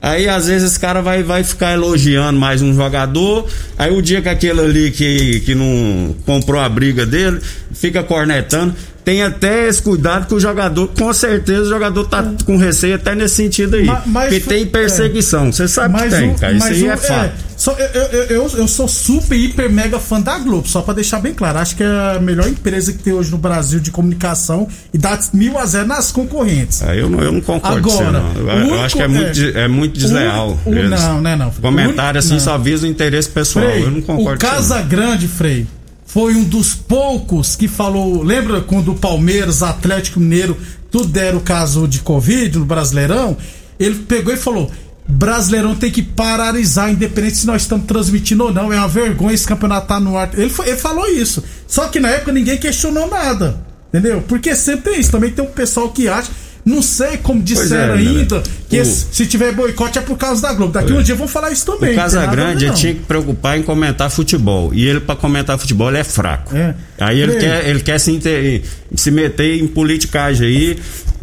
Aí 0.00 0.26
às 0.26 0.46
vezes 0.46 0.70
esse 0.70 0.80
cara 0.80 1.02
vai, 1.02 1.22
vai 1.22 1.44
ficar 1.44 1.74
elogiando 1.74 2.40
mais 2.40 2.62
um 2.62 2.72
jogador. 2.74 3.46
Aí 3.76 3.92
o 3.92 4.00
dia 4.00 4.22
que 4.22 4.30
aquele 4.30 4.62
ali 4.62 4.90
que, 4.92 5.40
que 5.40 5.54
não 5.54 6.16
comprou 6.24 6.58
a 6.58 6.68
briga 6.68 7.04
dele, 7.04 7.38
fica 7.74 8.02
cornetando. 8.02 8.74
Tem 9.08 9.22
até 9.22 9.66
esse 9.66 9.80
cuidado 9.80 10.26
que 10.26 10.34
o 10.34 10.38
jogador, 10.40 10.88
com 10.88 11.10
certeza, 11.14 11.62
o 11.62 11.68
jogador 11.70 12.04
tá 12.04 12.30
com 12.44 12.58
receio 12.58 12.94
até 12.96 13.14
nesse 13.14 13.36
sentido 13.36 13.76
aí. 13.76 13.84
Ma- 13.86 14.02
mas 14.04 14.34
Porque 14.34 14.40
tem 14.54 14.66
perseguição. 14.66 15.50
Você 15.50 15.66
sabe 15.66 15.96
que 16.02 16.08
tem, 16.10 16.30
o- 16.32 16.34
cara. 16.34 16.52
Isso 16.52 16.66
mas 16.66 16.76
aí 16.76 16.82
o- 16.82 16.92
é 16.92 16.96
fato. 16.98 17.32
só- 17.56 17.72
eu, 17.72 18.02
eu, 18.02 18.22
eu, 18.24 18.50
eu 18.58 18.68
sou 18.68 18.86
super, 18.86 19.34
hiper, 19.34 19.72
mega 19.72 19.98
fã 19.98 20.20
da 20.20 20.38
Globo, 20.38 20.68
só 20.68 20.82
pra 20.82 20.92
deixar 20.92 21.20
bem 21.20 21.32
claro. 21.32 21.58
Acho 21.58 21.74
que 21.74 21.82
é 21.82 21.86
a 21.86 22.20
melhor 22.20 22.48
empresa 22.48 22.92
que 22.92 22.98
tem 22.98 23.14
hoje 23.14 23.30
no 23.30 23.38
Brasil 23.38 23.80
de 23.80 23.90
comunicação 23.90 24.68
e 24.92 24.98
dá 24.98 25.18
mil 25.32 25.56
a 25.56 25.64
zero 25.64 25.86
nas 25.86 26.12
concorrentes. 26.12 26.82
Aí 26.82 26.98
eu 26.98 27.08
não, 27.08 27.20
eu 27.20 27.32
não 27.32 27.40
concordo 27.40 27.80
com 27.80 27.88
você, 27.88 28.02
Agora, 28.02 28.20
não. 28.20 28.34
Eu, 28.34 28.46
o 28.46 28.60
único- 28.60 28.74
acho 28.80 28.94
que 28.96 29.02
é 29.02 29.08
muito, 29.08 29.40
é 29.58 29.68
muito 29.68 29.94
o 29.96 29.98
desleal. 30.00 30.48
único- 30.48 30.68
o- 30.70 30.74
eles. 30.74 31.00
não, 31.00 31.20
não 31.22 31.30
é 31.30 31.36
não. 31.36 31.50
Comentário 31.50 32.18
O 32.18 32.20
assim 32.20 32.32
único- 32.32 32.44
só 32.44 32.58
visa 32.58 32.86
o 32.86 32.90
interesse 32.90 33.30
pessoal. 33.30 33.64
Frei, 33.64 33.84
eu 33.84 33.90
não 33.90 34.02
concordo 34.02 34.34
o. 34.34 34.38
Casa 34.50 34.82
Grande, 34.82 35.26
Frei, 35.26 35.66
foi 36.08 36.34
um 36.34 36.42
dos 36.42 36.74
poucos 36.74 37.54
que 37.54 37.68
falou. 37.68 38.22
Lembra 38.22 38.60
quando 38.62 38.92
o 38.92 38.94
Palmeiras, 38.98 39.62
Atlético 39.62 40.18
Mineiro, 40.18 40.56
tudo 40.90 41.06
deram 41.06 41.38
o 41.38 41.42
caso 41.42 41.86
de 41.86 42.00
Covid 42.00 42.58
no 42.58 42.64
Brasileirão? 42.64 43.36
Ele 43.78 43.94
pegou 43.96 44.32
e 44.32 44.36
falou: 44.36 44.70
Brasileirão 45.06 45.74
tem 45.76 45.90
que 45.90 46.02
paralisar, 46.02 46.90
independente 46.90 47.36
se 47.36 47.46
nós 47.46 47.62
estamos 47.62 47.86
transmitindo 47.86 48.44
ou 48.44 48.52
não. 48.52 48.72
É 48.72 48.76
uma 48.76 48.88
vergonha 48.88 49.34
esse 49.34 49.46
campeonato 49.46 49.86
tá 49.86 50.00
no 50.00 50.16
ar. 50.16 50.30
Ele, 50.32 50.50
foi- 50.50 50.68
ele 50.68 50.76
falou 50.78 51.06
isso. 51.06 51.44
Só 51.66 51.88
que 51.88 52.00
na 52.00 52.08
época 52.08 52.32
ninguém 52.32 52.58
questionou 52.58 53.08
nada. 53.08 53.66
Entendeu? 53.88 54.22
Porque 54.26 54.54
sempre 54.56 54.90
tem 54.92 55.00
isso. 55.00 55.10
Também 55.10 55.30
tem 55.30 55.44
um 55.44 55.48
pessoal 55.50 55.90
que 55.90 56.08
acha. 56.08 56.30
Não 56.64 56.82
sei 56.82 57.16
como 57.16 57.40
disseram 57.42 57.94
é, 57.94 57.98
ainda 57.98 58.42
que 58.68 58.78
O- 58.78 58.82
esse- 58.82 59.06
se 59.10 59.26
tiver 59.26 59.52
boicote 59.52 59.98
é 59.98 60.02
por 60.02 60.18
causa 60.18 60.42
da 60.42 60.52
Globo. 60.52 60.72
Daqui 60.72 60.92
um 60.92 61.02
dia 61.02 61.14
vão 61.14 61.26
falar 61.26 61.50
isso 61.50 61.64
também. 61.64 61.90
O 61.90 61.96
não 61.96 62.02
Casa 62.02 62.18
tem 62.18 62.26
nada 62.26 62.32
a 62.32 62.34
ver, 62.44 62.48
Grande 62.50 62.64
ele 62.66 62.74
tinha 62.74 62.94
que 62.94 63.00
preocupar 63.00 63.58
em 63.58 63.62
comentar 63.62 64.10
futebol. 64.10 64.74
E 64.74 64.86
ele, 64.86 65.00
pra 65.00 65.16
comentar 65.16 65.58
futebol, 65.58 65.88
ele 65.88 65.98
é 65.98 66.04
fraco. 66.04 66.54
É. 66.54 66.74
Aí 66.98 67.20
ele 67.20 67.36
quer, 67.36 67.68
ele 67.68 67.80
quer 67.80 67.98
se, 67.98 68.12
inter- 68.12 68.62
se 68.94 69.10
meter 69.10 69.62
em 69.62 69.66
politicagem 69.66 70.46
aí. 70.46 70.78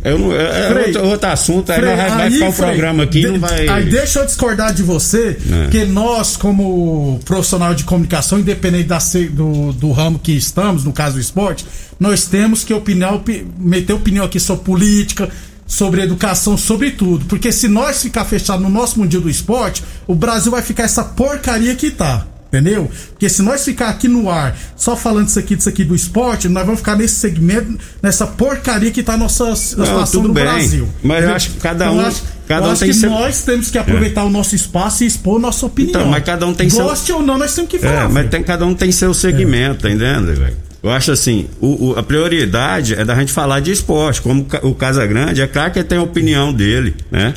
Eu 0.06 0.20
não, 0.20 0.32
é 0.34 0.44
é 0.44 0.70
Frei. 0.72 0.86
outro, 0.88 1.06
outro 1.08 1.30
assunto, 1.30 1.72
aí, 1.72 1.80
Frei, 1.80 1.96
vai, 1.96 2.10
vai 2.10 2.32
ficar 2.32 2.48
o 2.50 2.52
Frei, 2.52 2.70
programa 2.70 3.04
aqui 3.04 3.22
de- 3.22 3.28
não 3.28 3.40
vai. 3.40 3.68
Aí 3.68 3.86
deixa 3.90 4.20
eu 4.20 4.26
discordar 4.26 4.74
de 4.74 4.84
você, 4.84 5.38
É. 5.66 5.68
que 5.70 5.84
nós, 5.86 6.38
como 6.38 7.20
profissional 7.26 7.74
de 7.74 7.84
comunicação, 7.84 8.40
independente 8.40 8.86
da, 8.88 9.00
do, 9.32 9.74
do 9.74 9.92
ramo 9.92 10.20
que 10.20 10.32
estamos, 10.32 10.84
no 10.84 10.94
caso 10.94 11.16
do 11.16 11.20
esporte, 11.22 11.66
nós 12.00 12.26
temos 12.26 12.64
que 12.64 12.74
opinião, 12.74 13.16
opi- 13.16 13.46
meter 13.58 13.94
opinião 13.94 14.24
aqui 14.26 14.40
sobre 14.40 14.64
política, 14.64 15.30
sobre 15.68 16.02
educação, 16.04 16.56
sobre 16.56 16.92
tudo. 16.92 17.26
Porque 17.26 17.52
se 17.52 17.68
nós 17.68 18.04
ficar 18.04 18.24
fechados 18.26 18.62
no 18.64 18.70
nosso 18.70 19.00
mundinho 19.00 19.24
do 19.24 19.30
esporte, 19.30 19.84
o 20.06 20.14
Brasil 20.14 20.52
vai 20.52 20.62
ficar 20.62 20.84
essa 20.84 21.04
porcaria 21.04 21.74
que 21.74 21.90
tá. 21.90 22.28
Entendeu? 22.56 22.90
Porque 23.12 23.28
se 23.28 23.42
nós 23.42 23.66
ficar 23.66 23.90
aqui 23.90 24.08
no 24.08 24.30
ar 24.30 24.58
só 24.78 24.96
falando 24.96 25.28
isso 25.28 25.38
aqui, 25.40 25.56
disso 25.56 25.68
aqui 25.68 25.84
do 25.84 25.94
esporte, 25.94 26.48
nós 26.48 26.66
vamos 26.66 26.80
ficar 26.80 26.96
nesse 26.96 27.16
segmento, 27.16 27.78
nessa 28.02 28.26
porcaria 28.26 28.92
que 28.92 29.04
tá 29.04 29.14
a 29.14 29.18
nossa 29.18 29.52
a 29.52 29.56
situação 29.56 30.24
no 30.24 30.34
bem. 30.34 30.44
Brasil. 30.44 30.88
Mas 31.04 31.12
eu 31.12 31.18
Entendeu? 31.20 31.36
acho 31.36 31.50
que 31.52 31.60
cada 31.60 31.86
Então, 31.86 31.98
um- 31.98 32.02
eu 32.02 32.08
acho, 32.08 32.24
cada 32.48 32.66
eu 32.66 32.70
um 32.70 32.72
acho 32.72 32.80
tem 32.80 32.90
que 32.92 32.96
seu- 32.96 33.10
nós 33.10 33.42
temos 33.44 33.70
que 33.70 33.78
aproveitar 33.78 34.24
o 34.24 34.30
nosso 34.30 34.56
espaço 34.56 35.04
e 35.04 35.08
expor 35.08 35.40
nossa 35.40 35.66
opinião. 35.66 36.00
Então, 36.02 36.10
mas 36.12 36.24
cada 36.24 36.46
um 36.48 36.54
tem 36.54 36.70
seu- 36.70 36.86
Goste 36.86 37.12
ou 37.12 37.22
não, 37.22 37.38
nós 37.38 37.54
temos 37.54 37.70
que 37.70 37.80
falar. 37.80 38.06
É, 38.06 38.08
mas 38.08 38.30
tem, 38.30 38.42
cada 38.42 38.66
um 38.66 38.74
tem 38.74 38.92
seu 38.92 39.14
segmento, 39.14 39.82
tá 39.82 39.90
entendendo, 39.90 40.34
velho? 40.34 40.56
Eu 40.82 40.92
acho 40.92 41.12
assim, 41.12 41.48
o, 41.60 41.88
o- 41.90 42.00
a 42.00 42.04
prioridade 42.04 42.94
é 42.94 43.04
da 43.04 43.16
gente 43.16 43.34
falar 43.34 43.60
de 43.60 43.72
esporte. 43.72 44.22
Como 44.22 44.46
o 44.62 44.76
Casa 44.76 45.06
Grande, 45.06 45.42
é 45.42 45.48
claro 45.48 45.72
que 45.72 45.80
ele 45.80 45.88
tem 45.88 45.98
a 45.98 46.04
opinião 46.04 46.54
dele, 46.54 46.96
né? 47.12 47.34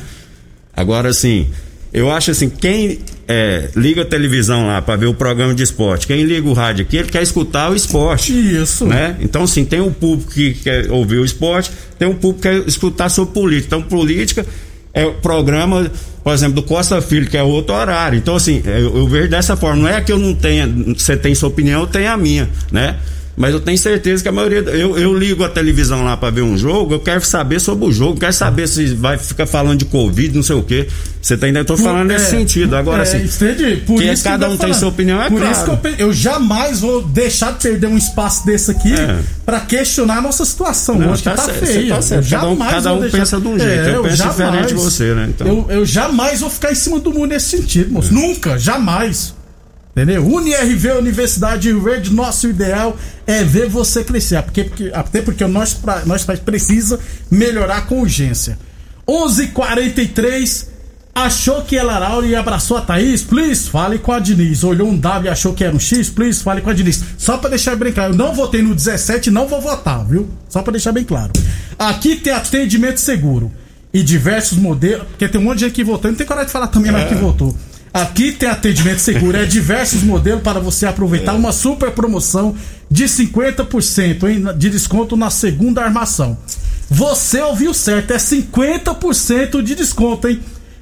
Agora, 0.75 1.09
assim, 1.09 1.47
eu 1.91 2.11
acho 2.11 2.31
assim, 2.31 2.49
quem 2.49 2.99
é, 3.27 3.69
liga 3.75 4.03
a 4.03 4.05
televisão 4.05 4.67
lá 4.67 4.81
pra 4.81 4.95
ver 4.95 5.07
o 5.07 5.13
programa 5.13 5.53
de 5.53 5.63
esporte, 5.63 6.05
quem 6.05 6.23
liga 6.23 6.47
o 6.47 6.53
rádio 6.53 6.83
aqui, 6.83 6.97
ele 6.97 7.09
quer 7.09 7.23
escutar 7.23 7.71
o 7.71 7.75
esporte. 7.75 8.31
Isso. 8.31 8.85
Né? 8.85 9.15
Então, 9.19 9.43
assim, 9.43 9.65
tem 9.65 9.81
o 9.81 9.91
público 9.91 10.31
que 10.31 10.53
quer 10.53 10.91
ouvir 10.91 11.17
o 11.17 11.25
esporte, 11.25 11.71
tem 11.97 12.07
o 12.07 12.13
público 12.13 12.41
que 12.41 12.49
quer 12.49 12.67
escutar 12.67 13.09
sobre 13.09 13.33
política. 13.33 13.75
Então, 13.75 13.81
política 13.81 14.45
é 14.93 15.05
o 15.05 15.13
programa, 15.15 15.91
por 16.23 16.33
exemplo, 16.33 16.55
do 16.55 16.63
Costa 16.63 17.01
Filho, 17.01 17.27
que 17.27 17.37
é 17.37 17.43
outro 17.43 17.75
horário. 17.75 18.17
Então, 18.17 18.35
assim, 18.35 18.61
eu, 18.65 18.97
eu 18.97 19.07
vejo 19.07 19.29
dessa 19.29 19.55
forma. 19.55 19.83
Não 19.83 19.87
é 19.87 20.01
que 20.01 20.11
eu 20.11 20.17
não 20.17 20.33
tenha, 20.33 20.67
você 20.95 21.17
tem 21.17 21.33
sua 21.33 21.49
opinião, 21.49 21.81
eu 21.81 21.87
tenho 21.87 22.11
a 22.11 22.17
minha, 22.17 22.49
né? 22.71 22.97
Mas 23.39 23.53
eu 23.53 23.59
tenho 23.61 23.77
certeza 23.77 24.21
que 24.21 24.27
a 24.27 24.31
maioria. 24.33 24.59
Eu, 24.59 24.97
eu 24.99 25.17
ligo 25.17 25.45
a 25.45 25.49
televisão 25.49 26.03
lá 26.03 26.17
pra 26.17 26.29
ver 26.29 26.41
um 26.41 26.57
jogo, 26.57 26.93
eu 26.95 26.99
quero 26.99 27.23
saber 27.25 27.61
sobre 27.61 27.85
o 27.85 27.91
jogo, 27.91 28.19
quero 28.19 28.33
saber 28.33 28.67
se 28.67 28.93
vai 28.95 29.17
ficar 29.17 29.45
falando 29.47 29.79
de 29.79 29.85
Covid, 29.85 30.35
não 30.35 30.43
sei 30.43 30.57
o 30.57 30.61
quê. 30.61 30.87
Você 31.21 31.37
tá 31.37 31.47
entendendo? 31.47 31.61
Eu 31.61 31.65
tô 31.65 31.77
falando 31.77 32.09
nesse 32.09 32.25
É, 32.25 32.29
sentido. 32.39 32.75
Agora, 32.75 32.99
é, 32.99 33.01
assim. 33.03 33.23
entendi. 33.23 33.77
Por 33.85 33.97
que 34.01 34.11
isso 34.11 34.23
cada 34.25 34.45
eu 34.45 34.49
tô 34.49 34.55
um 34.55 34.57
tem 34.57 34.67
falando. 34.67 34.79
sua 34.79 34.89
opinião, 34.89 35.21
é 35.21 35.29
Por 35.29 35.39
claro. 35.39 35.53
isso 35.55 35.77
que 35.77 35.87
eu, 35.87 36.07
eu 36.07 36.13
jamais 36.13 36.81
vou 36.81 37.01
deixar 37.01 37.53
de 37.53 37.59
perder 37.63 37.87
um 37.87 37.97
espaço 37.97 38.45
desse 38.45 38.71
aqui 38.71 38.93
É. 38.93 39.19
pra 39.45 39.61
questionar 39.61 40.17
a 40.17 40.21
nossa 40.21 40.43
situação. 40.43 40.95
Não, 40.99 41.13
hoje 41.13 41.23
tá 41.23 41.31
que 41.31 41.37
tá 41.37 41.43
certo, 41.45 41.65
feia. 41.65 41.95
tá 41.95 42.01
certo. 42.01 42.25
Eu 42.25 42.29
Cada 42.29 42.45
um- 42.47 42.49
jamais 42.57 42.73
cada 42.73 42.93
um 42.93 42.99
deixar- 42.99 43.17
É, 43.17 43.19
pensa 43.21 43.39
de 43.39 43.47
um 43.47 43.57
jeito, 43.59 43.87
eu 43.89 44.03
penso 44.03 44.23
diferente 44.29 44.67
de 44.67 44.73
você, 44.73 45.13
né? 45.15 45.27
Então. 45.29 45.47
Eu, 45.47 45.65
eu 45.69 45.85
jamais 45.85 46.41
vou 46.41 46.49
ficar 46.49 46.73
em 46.73 46.75
cima 46.75 46.99
do 46.99 47.11
mundo 47.13 47.27
nesse 47.27 47.57
sentido, 47.57 47.89
moço. 47.93 48.13
Nunca, 48.13 48.57
jamais. 48.59 49.33
Entendeu? 50.01 50.25
UniRV, 50.25 50.91
Universidade 50.93 51.63
de 51.63 51.67
Rio 51.69 51.81
Verde, 51.81 52.13
nosso 52.13 52.47
ideal 52.47 52.95
é 53.27 53.43
ver 53.43 53.67
você 53.67 54.01
crescer. 54.01 54.41
Porque, 54.43 54.63
porque, 54.63 54.91
até 54.93 55.21
porque 55.21 55.45
nosso, 55.45 55.79
pra- 55.81 56.03
país 56.25 56.39
precisa 56.39 56.97
melhorar 57.29 57.85
com 57.85 57.99
urgência. 57.99 58.57
11:43 59.05 60.67
Achou 61.13 61.63
que 61.63 61.75
ela 61.75 61.97
era 61.97 62.25
e 62.25 62.33
abraçou 62.33 62.77
a 62.77 62.81
Thaís? 62.81 63.23
Please, 63.23 63.69
fale 63.69 63.99
com 63.99 64.13
a 64.13 64.19
Diniz. 64.19 64.63
Olhou 64.63 64.87
um 64.87 64.97
W 64.97 65.25
e 65.25 65.29
achou 65.29 65.53
que 65.53 65.65
era 65.65 65.75
um 65.75 65.79
X? 65.79 66.09
Please, 66.09 66.41
fale 66.41 66.61
com 66.61 66.69
a 66.69 66.73
Diniz. 66.73 67.03
Só 67.17 67.37
pra 67.37 67.49
deixar 67.49 67.75
bem 67.75 67.91
claro, 67.91 68.13
eu 68.13 68.17
não 68.17 68.33
votei 68.33 68.61
no 68.61 68.73
17 68.73 69.29
não 69.29 69.45
vou 69.45 69.59
votar, 69.59 70.05
viu? 70.05 70.29
Só 70.47 70.61
pra 70.61 70.71
deixar 70.71 70.93
bem 70.93 71.03
claro. 71.03 71.33
Aqui 71.77 72.15
tem 72.15 72.31
atendimento 72.31 73.01
seguro 73.01 73.51
e 73.93 74.01
diversos 74.01 74.57
modelos. 74.57 75.07
Porque 75.09 75.27
tem 75.27 75.41
um 75.41 75.43
monte 75.43 75.57
de 75.57 75.65
gente 75.65 75.73
que 75.73 75.83
votou, 75.83 76.09
não 76.09 76.17
tem 76.17 76.25
coragem 76.25 76.45
de 76.47 76.53
falar 76.53 76.67
também 76.67 76.89
mais 76.91 77.09
que 77.09 77.15
votou. 77.15 77.53
Aqui 78.01 78.31
tem 78.31 78.47
atendimento 78.47 78.99
seguro, 78.99 79.35
é 79.35 79.45
diversos 79.45 80.03
modelos 80.03 80.41
para 80.41 80.57
você 80.57 80.85
aproveitar 80.85 81.33
uma 81.33 81.51
super 81.51 81.91
promoção 81.91 82.55
de 82.89 83.03
50% 83.03 84.23
hein, 84.23 84.45
de 84.57 84.69
desconto 84.69 85.17
na 85.17 85.29
segunda 85.29 85.83
armação. 85.83 86.37
Você 86.89 87.41
ouviu 87.41 87.73
certo, 87.73 88.11
é 88.11 88.17
50% 88.17 89.61
de 89.61 89.75
desconto, 89.75 90.29
hein? 90.29 90.39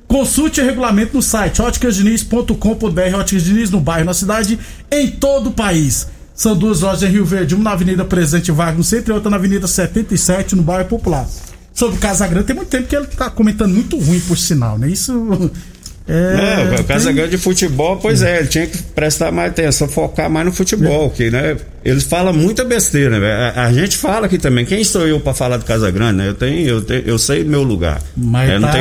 Consulte 0.08 0.62
o 0.62 0.64
regulamento 0.64 1.16
no 1.16 1.24
site 1.24 1.60
óticasdiniz.com.br, 1.60 3.16
Óticas 3.16 3.44
Diniz 3.44 3.72
no 3.72 3.82
bairro, 3.82 4.06
na 4.06 4.14
cidade, 4.14 4.60
em 4.92 5.08
todo 5.10 5.48
o 5.50 5.54
país. 5.54 6.08
São 6.36 6.56
duas 6.56 6.82
lojas 6.82 7.02
em 7.02 7.12
Rio 7.12 7.26
Verde, 7.26 7.56
uma 7.56 7.64
na 7.64 7.72
Avenida 7.72 8.06
Presidente 8.06 8.52
Vargas 8.52 8.78
no 8.78 8.84
centro 8.84 9.12
e 9.12 9.16
outra 9.16 9.32
na 9.32 9.38
Avenida 9.38 9.66
77 9.66 10.56
no 10.56 10.62
bairro 10.62 10.88
Popular. 10.88 11.28
Sobre 11.74 11.98
o 11.98 12.00
Casagrande, 12.00 12.46
tem 12.46 12.56
muito 12.56 12.70
tempo 12.70 12.88
que 12.88 12.96
ele 12.96 13.08
tá 13.08 13.30
comentando 13.30 13.74
muito 13.74 13.98
ruim, 13.98 14.20
por 14.20 14.38
sinal, 14.38 14.78
né? 14.78 14.88
Isso. 14.88 15.52
É, 16.08 16.74
É, 16.76 16.80
o 16.80 16.84
Casa 16.86 17.06
tem- 17.08 17.16
Grande 17.16 17.32
de 17.32 17.38
futebol, 17.38 17.98
pois 17.98 18.22
é, 18.22 18.40
ele 18.40 18.48
tinha 18.48 18.66
que 18.66 18.78
prestar 18.82 19.32
mais 19.32 19.50
atenção, 19.52 19.88
focar 19.88 20.30
mais 20.30 20.46
no 20.46 20.52
futebol, 20.54 21.10
que, 21.10 21.30
né? 21.30 21.58
Eles 21.84 22.04
falam 22.04 22.34
muita 22.34 22.64
besteira, 22.64 23.20
né? 23.20 23.54
A, 23.56 23.66
a 23.66 23.74
gente 23.74 23.98
fala 23.98 24.26
aqui 24.26 24.38
também. 24.38 24.66
Quem 24.66 24.84
sou 24.84 25.06
eu 25.08 25.20
pra 25.20 25.34
falar 25.34 25.58
do 25.58 25.66
Casa 25.66 25.90
Grande, 25.92 26.18
né? 26.18 26.28
Eu 26.30 26.34
tenho, 26.34 26.68
eu 26.68 26.82
tenho, 26.82 27.04
eu 27.06 27.18
sei 27.18 27.44
meu 27.44 27.64
lugar. 27.64 28.02
Mas 28.16 28.50
É, 28.50 28.60
tá 28.60 28.72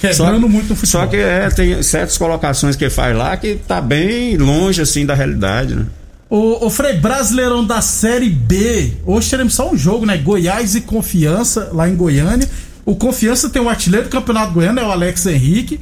quebrando 0.00 0.48
muito 0.48 0.70
no 0.70 0.76
futebol. 0.76 1.02
Só 1.02 1.06
que 1.06 1.16
é, 1.16 1.48
tem 1.50 1.82
certas 1.82 2.18
colocações 2.18 2.74
que 2.76 2.84
ele 2.84 2.90
faz 2.90 3.16
lá 3.16 3.36
que 3.36 3.54
tá 3.66 3.80
bem 3.80 4.36
longe 4.36 4.80
assim 4.82 5.04
da 5.06 5.14
realidade, 5.14 5.74
né? 5.74 5.86
O, 6.30 6.66
o 6.66 6.70
Frei 6.70 6.94
Brasileirão 6.94 7.64
da 7.64 7.80
Série 7.80 8.28
B. 8.30 8.92
Hoje 9.04 9.28
teremos 9.28 9.54
só 9.54 9.70
um 9.70 9.76
jogo, 9.76 10.06
né? 10.06 10.16
Goiás 10.16 10.74
e 10.74 10.80
Confiança, 10.80 11.68
lá 11.72 11.88
em 11.88 11.94
Goiânia. 11.94 12.48
O 12.84 12.96
Confiança 12.96 13.50
tem 13.50 13.60
o 13.60 13.68
artilheiro 13.68 14.06
do 14.06 14.10
Campeonato 14.10 14.52
Goiano, 14.52 14.80
é 14.80 14.84
o 14.84 14.90
Alex 14.90 15.26
Henrique. 15.26 15.78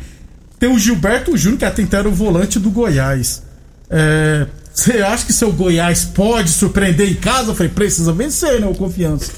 Tem 0.61 0.69
o 0.71 0.79
Gilberto 0.79 1.37
Júnior, 1.37 1.59
que 1.59 1.65
até 1.65 1.83
então 1.83 1.99
era 2.01 2.09
o 2.09 2.13
volante 2.13 2.59
do 2.59 2.71
Goiás. 2.71 3.43
É, 3.89 4.47
Você 4.73 4.99
acha 4.99 5.27
que 5.27 5.33
seu 5.33 5.51
Goiás 5.51 6.05
pode 6.05 6.51
surpreender 6.51 7.11
em 7.11 7.15
casa? 7.15 7.51
Eu 7.51 7.55
falei, 7.55 7.73
precisa 7.73 8.13
vencer, 8.13 8.61
né? 8.61 8.67
O 8.67 8.75
Confiança. 8.75 9.33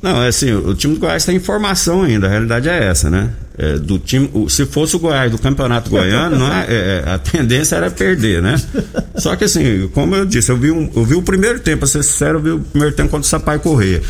Não, 0.00 0.22
é 0.22 0.28
assim, 0.28 0.50
o 0.52 0.74
time 0.74 0.94
do 0.94 1.00
Goiás 1.00 1.26
tem 1.26 1.36
informação 1.36 2.02
ainda, 2.02 2.26
a 2.26 2.30
realidade 2.30 2.68
é 2.70 2.84
essa, 2.84 3.10
né? 3.10 3.30
É, 3.58 3.76
do 3.76 3.98
time, 3.98 4.30
se 4.48 4.64
fosse 4.64 4.96
o 4.96 4.98
Goiás 4.98 5.30
do 5.30 5.36
Campeonato 5.36 5.90
Goiano, 5.90 6.38
não 6.38 6.50
é, 6.50 6.66
é, 6.70 7.04
a 7.06 7.18
tendência 7.18 7.76
era 7.76 7.90
perder, 7.90 8.40
né? 8.40 8.58
Só 9.16 9.36
que 9.36 9.44
assim, 9.44 9.90
como 9.92 10.14
eu 10.14 10.24
disse, 10.24 10.50
eu 10.50 10.56
vi, 10.56 10.70
um, 10.70 10.90
eu 10.96 11.04
vi 11.04 11.14
o 11.14 11.22
primeiro 11.22 11.60
tempo, 11.60 11.80
pra 11.80 11.86
ser 11.86 12.02
sincero, 12.02 12.38
eu 12.38 12.42
vi 12.42 12.50
o 12.52 12.60
primeiro 12.60 12.94
tempo 12.94 13.10
contra 13.10 13.26
o 13.26 13.28
Sampaio 13.28 13.60
Corrêa. 13.60 14.00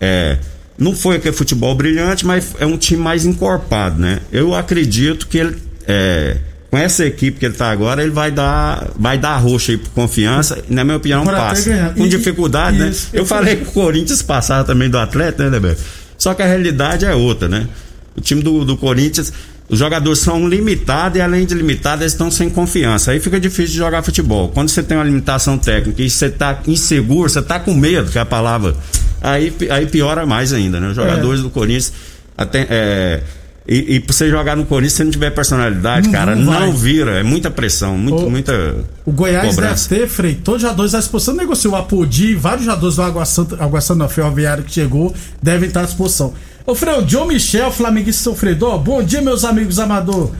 É, 0.00 0.38
não 0.78 0.94
foi 0.94 1.16
aquele 1.16 1.34
futebol 1.34 1.74
brilhante, 1.74 2.24
mas 2.24 2.54
é 2.60 2.66
um 2.66 2.76
time 2.76 3.02
mais 3.02 3.24
encorpado, 3.24 4.00
né? 4.00 4.20
Eu 4.30 4.54
acredito 4.54 5.26
que 5.26 5.38
ele, 5.38 5.56
é, 5.86 6.36
com 6.70 6.78
essa 6.78 7.04
equipe 7.04 7.38
que 7.38 7.46
ele 7.46 7.54
tá 7.54 7.70
agora, 7.70 8.02
ele 8.02 8.10
vai 8.10 8.30
dar, 8.30 8.88
vai 8.98 9.16
dar 9.16 9.36
roxa 9.36 9.72
aí 9.72 9.78
por 9.78 9.90
confiança, 9.90 10.58
e, 10.68 10.74
na 10.74 10.82
minha 10.84 10.96
opinião, 10.96 11.22
até 11.22 11.32
passa. 11.32 11.92
Com 11.96 12.04
E- 12.04 12.08
dificuldade, 12.08 12.78
né? 12.78 12.88
isso, 12.88 13.08
Eu 13.12 13.24
falei 13.24 13.56
que 13.56 13.62
o 13.68 13.72
Corinthians 13.72 14.22
passava 14.22 14.64
também 14.64 14.90
do 14.90 14.98
Atlético, 14.98 15.42
né, 15.44 15.48
Leber? 15.50 15.76
Só 16.18 16.34
que 16.34 16.42
a 16.42 16.46
realidade 16.46 17.04
é 17.04 17.14
outra, 17.14 17.48
né? 17.48 17.68
O 18.16 18.20
time 18.20 18.42
do, 18.42 18.64
do 18.64 18.76
Corinthians, 18.76 19.32
os 19.68 19.78
jogadores 19.78 20.18
são 20.20 20.48
limitados 20.48 21.18
e 21.18 21.20
além 21.20 21.44
de 21.46 21.54
limitados, 21.54 22.00
eles 22.02 22.12
estão 22.12 22.30
sem 22.30 22.48
confiança. 22.50 23.10
Aí 23.12 23.20
fica 23.20 23.38
difícil 23.40 23.72
de 23.72 23.76
jogar 23.78 24.02
futebol. 24.02 24.48
Quando 24.48 24.68
você 24.68 24.82
tem 24.82 24.96
uma 24.96 25.04
limitação 25.04 25.56
técnica 25.58 26.02
e 26.02 26.08
você 26.10 26.28
tá 26.30 26.60
inseguro, 26.66 27.28
você 27.28 27.42
tá 27.42 27.58
com 27.60 27.74
medo, 27.74 28.10
que 28.10 28.18
é 28.18 28.20
a 28.20 28.24
palavra, 28.26 28.74
aí, 29.20 29.52
aí 29.70 29.86
piora 29.86 30.24
mais 30.26 30.52
ainda, 30.52 30.78
né? 30.80 30.88
Os 30.88 30.96
jogadores 30.96 31.40
do 31.40 31.50
Corinthians 31.50 31.92
até, 32.36 32.66
é, 32.70 33.20
e, 33.66 33.94
e 33.96 34.00
pra 34.00 34.12
você 34.14 34.28
jogar 34.28 34.56
no 34.56 34.66
Corinthians, 34.66 34.92
se 34.92 34.96
você 34.98 35.04
não 35.04 35.10
tiver 35.10 35.30
personalidade, 35.30 36.06
Não- 36.06 36.12
cara, 36.12 36.34
não 36.36 36.52
não 36.52 36.72
vira. 36.72 37.12
É 37.12 37.22
muita 37.22 37.50
pressão, 37.50 37.96
muito, 37.96 38.26
O- 38.26 38.30
muita. 38.30 38.76
O 39.06 39.10
Goiás 39.12 39.48
cobrança. 39.48 39.88
deve 39.88 40.02
ter, 40.02 40.08
Frei, 40.08 40.34
todos 40.34 40.56
os 40.58 40.62
jogadores 40.62 40.94
à 40.94 40.98
disposição. 40.98 41.34
Negociou 41.34 41.72
o 41.74 41.76
Apodi, 41.76 42.34
vários 42.34 42.66
jogadores 42.66 42.96
do 42.96 43.02
Água 43.02 43.24
Santa, 43.24 43.62
Água 43.62 43.80
Santa 43.80 43.98
não, 44.00 44.08
Ferroviário 44.08 44.64
que 44.64 44.72
chegou, 44.72 45.14
devem 45.42 45.68
estar 45.68 45.80
à 45.80 45.84
disposição. 45.84 46.34
Ô, 46.66 46.74
Frei, 46.74 46.94
o 46.94 47.02
John 47.02 47.26
Michel, 47.26 47.70
flamenguista 47.70 48.22
sofredor, 48.22 48.78
bom 48.78 49.02
dia, 49.02 49.20
meus 49.22 49.44
amigos 49.44 49.78
amador. 49.78 50.30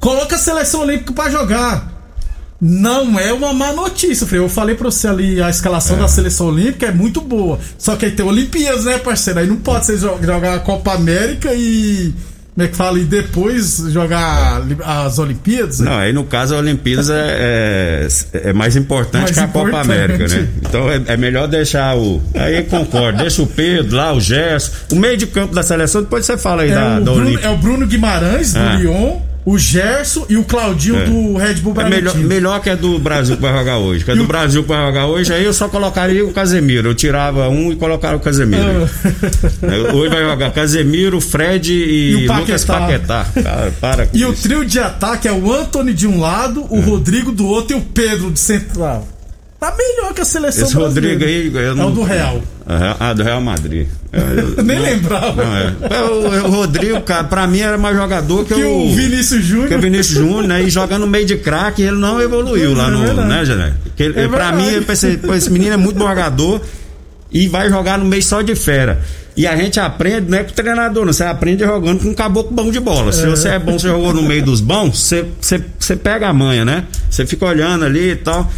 Coloca 0.00 0.36
a 0.36 0.38
seleção 0.38 0.82
olímpica 0.82 1.12
pra 1.12 1.30
jogar. 1.30 1.96
Não 2.60 3.18
é 3.20 3.32
uma 3.32 3.52
má 3.52 3.72
notícia, 3.72 4.26
Frei. 4.26 4.40
Eu 4.40 4.48
falei 4.48 4.74
pra 4.74 4.90
você 4.90 5.06
ali, 5.06 5.40
a 5.40 5.48
escalação 5.48 5.96
da 5.96 6.08
seleção 6.08 6.46
olímpica 6.48 6.86
é 6.86 6.92
muito 6.92 7.20
boa. 7.20 7.58
Só 7.78 7.94
que 7.94 8.04
aí 8.06 8.10
tem 8.12 8.26
Olimpíadas, 8.26 8.84
né, 8.84 8.98
parceiro? 8.98 9.38
Aí 9.38 9.46
não 9.46 9.56
pode 9.56 9.86
jo- 9.96 10.18
jogar 10.20 10.54
a 10.54 10.58
Copa 10.60 10.92
América 10.94 11.52
e. 11.54 12.12
Como 12.58 12.66
é 12.66 12.70
que 12.72 12.76
fala? 12.76 12.98
E 12.98 13.04
depois 13.04 13.84
jogar 13.90 14.62
as 14.84 15.20
Olimpíadas? 15.20 15.78
Não, 15.78 15.96
aí 15.96 16.12
no 16.12 16.24
caso 16.24 16.56
a 16.56 16.58
Olimpíadas 16.58 17.08
é, 17.08 18.08
é, 18.34 18.48
é 18.48 18.52
mais 18.52 18.74
importante 18.74 19.22
mais 19.22 19.30
que 19.30 19.38
a 19.38 19.44
importante. 19.44 19.70
Copa 19.70 19.80
América, 19.80 20.26
né? 20.26 20.48
Então 20.60 20.90
é, 20.90 21.00
é, 21.06 21.16
melhor 21.16 21.46
deixar 21.46 21.96
o. 21.96 22.20
Aí 22.34 22.64
concordo, 22.64 23.18
deixa 23.18 23.42
o 23.42 23.46
Pedro 23.46 23.94
lá, 23.96 24.12
o 24.12 24.20
Gerson. 24.20 24.72
O 24.90 24.96
meio 24.96 25.16
de 25.16 25.28
campo 25.28 25.54
da 25.54 25.62
seleção, 25.62 26.02
depois 26.02 26.26
você 26.26 26.36
fala 26.36 26.62
aí 26.62 26.72
é 26.72 26.74
da, 26.74 26.98
da 26.98 27.12
Olimpíada. 27.12 27.46
É 27.46 27.50
o 27.50 27.58
Bruno 27.58 27.86
Guimarães, 27.86 28.52
do 28.52 28.58
é. 28.58 28.76
Lyon 28.78 29.27
o 29.48 29.56
Gerson 29.56 30.26
e 30.28 30.36
o 30.36 30.44
Claudinho 30.44 30.98
é. 30.98 31.04
do 31.06 31.36
Red 31.38 31.54
Bull 31.54 31.72
Bragantino. 31.72 32.10
É 32.10 32.14
melhor, 32.14 32.28
melhor 32.28 32.60
que 32.60 32.68
é 32.68 32.76
do 32.76 32.98
Brasil 32.98 33.34
que 33.36 33.40
vai 33.40 33.52
jogar 33.56 33.78
hoje. 33.78 34.04
Que 34.04 34.10
é 34.10 34.14
do 34.14 34.24
o... 34.24 34.26
Brasil 34.26 34.62
que 34.62 34.68
vai 34.68 34.86
jogar 34.86 35.06
hoje, 35.06 35.32
aí 35.32 35.42
eu 35.42 35.54
só 35.54 35.68
colocaria 35.68 36.22
o 36.22 36.34
Casemiro. 36.34 36.90
Eu 36.90 36.94
tirava 36.94 37.48
um 37.48 37.72
e 37.72 37.76
colocava 37.76 38.16
o 38.16 38.20
Casemiro. 38.20 38.68
É. 39.62 39.92
hoje 39.92 40.14
vai 40.14 40.22
jogar 40.22 40.50
Casemiro, 40.52 41.20
Fred 41.20 41.72
e, 41.72 42.24
e 42.24 42.28
Lucas 42.28 42.64
Paquetá. 42.64 43.26
Cara, 43.42 43.72
para 43.80 44.08
e 44.12 44.18
isso. 44.18 44.28
o 44.28 44.34
trio 44.34 44.64
de 44.64 44.78
ataque 44.78 45.26
é 45.26 45.32
o 45.32 45.52
Anthony 45.52 45.92
de 45.92 46.06
um 46.06 46.20
lado, 46.20 46.66
o 46.70 46.76
é. 46.76 46.80
Rodrigo 46.80 47.32
do 47.32 47.46
outro 47.46 47.76
e 47.76 47.80
o 47.80 47.82
Pedro 47.82 48.30
de 48.30 48.38
central. 48.38 49.06
Tá 49.60 49.74
melhor 49.76 50.14
que 50.14 50.20
a 50.20 50.24
seleção 50.24 50.64
Esse 50.64 50.76
brasileira. 50.76 51.18
Rodrigo 51.18 51.58
aí, 51.58 51.64
eu 51.64 51.74
não... 51.74 51.84
É 51.84 51.86
o 51.88 51.90
do 51.90 52.02
Real. 52.04 52.42
Ah, 53.00 53.12
do 53.12 53.24
Real 53.24 53.40
Madrid. 53.40 53.88
Eu, 54.12 54.62
Nem 54.62 54.78
não, 54.78 54.84
lembrava. 54.84 55.44
Não, 55.44 55.56
é. 55.56 55.74
é 55.90 56.02
o, 56.02 56.46
o, 56.46 56.50
Rodrigo, 56.50 57.00
cara, 57.00 57.24
pra 57.24 57.46
mim 57.46 57.60
era 57.60 57.76
mais 57.76 57.96
jogador 57.96 58.44
que, 58.44 58.54
que 58.54 58.62
o, 58.62 58.86
o 58.86 58.94
Vinícius 58.94 59.44
Júnior. 59.44 59.68
Que 59.68 59.74
o 59.74 59.80
Vinícius 59.80 60.18
Júnior, 60.18 60.44
né? 60.44 60.62
E 60.62 60.70
jogando 60.70 61.00
no 61.00 61.06
meio 61.08 61.26
de 61.26 61.38
craque, 61.38 61.82
ele 61.82 61.96
não 61.96 62.20
evoluiu 62.20 62.74
lá 62.74 62.86
é 62.86 62.90
no. 62.90 62.98
Verdade. 63.00 63.28
Né, 63.28 63.44
Jané? 63.44 63.72
Que 63.96 64.04
é 64.04 64.28
pra 64.28 64.52
mim, 64.52 64.66
pô, 65.26 65.34
esse 65.34 65.50
menino 65.50 65.74
é 65.74 65.76
muito 65.76 65.98
bom 65.98 66.06
jogador 66.06 66.60
e 67.32 67.48
vai 67.48 67.68
jogar 67.68 67.98
no 67.98 68.04
meio 68.04 68.22
só 68.22 68.42
de 68.42 68.54
fera. 68.54 69.00
E 69.36 69.46
a 69.46 69.56
gente 69.56 69.78
aprende, 69.78 70.30
não 70.30 70.38
é 70.38 70.44
com 70.44 70.50
o 70.50 70.54
treinador, 70.54 71.04
não. 71.04 71.12
Você 71.12 71.24
aprende 71.24 71.64
jogando 71.64 72.02
com 72.02 72.08
um 72.08 72.14
caboclo 72.14 72.52
bom 72.52 72.70
de 72.70 72.80
bola. 72.80 73.12
Se 73.12 73.24
é. 73.24 73.28
você 73.28 73.48
é 73.50 73.58
bom, 73.58 73.78
você 73.78 73.88
jogou 73.88 74.12
no 74.12 74.22
meio 74.22 74.42
dos 74.44 74.60
bons, 74.60 74.98
você, 74.98 75.24
você, 75.40 75.64
você 75.78 75.96
pega 75.96 76.28
a 76.28 76.32
manha, 76.32 76.64
né? 76.64 76.84
Você 77.08 77.24
fica 77.24 77.46
olhando 77.46 77.84
ali 77.84 78.10
e 78.10 78.16
tal. 78.16 78.50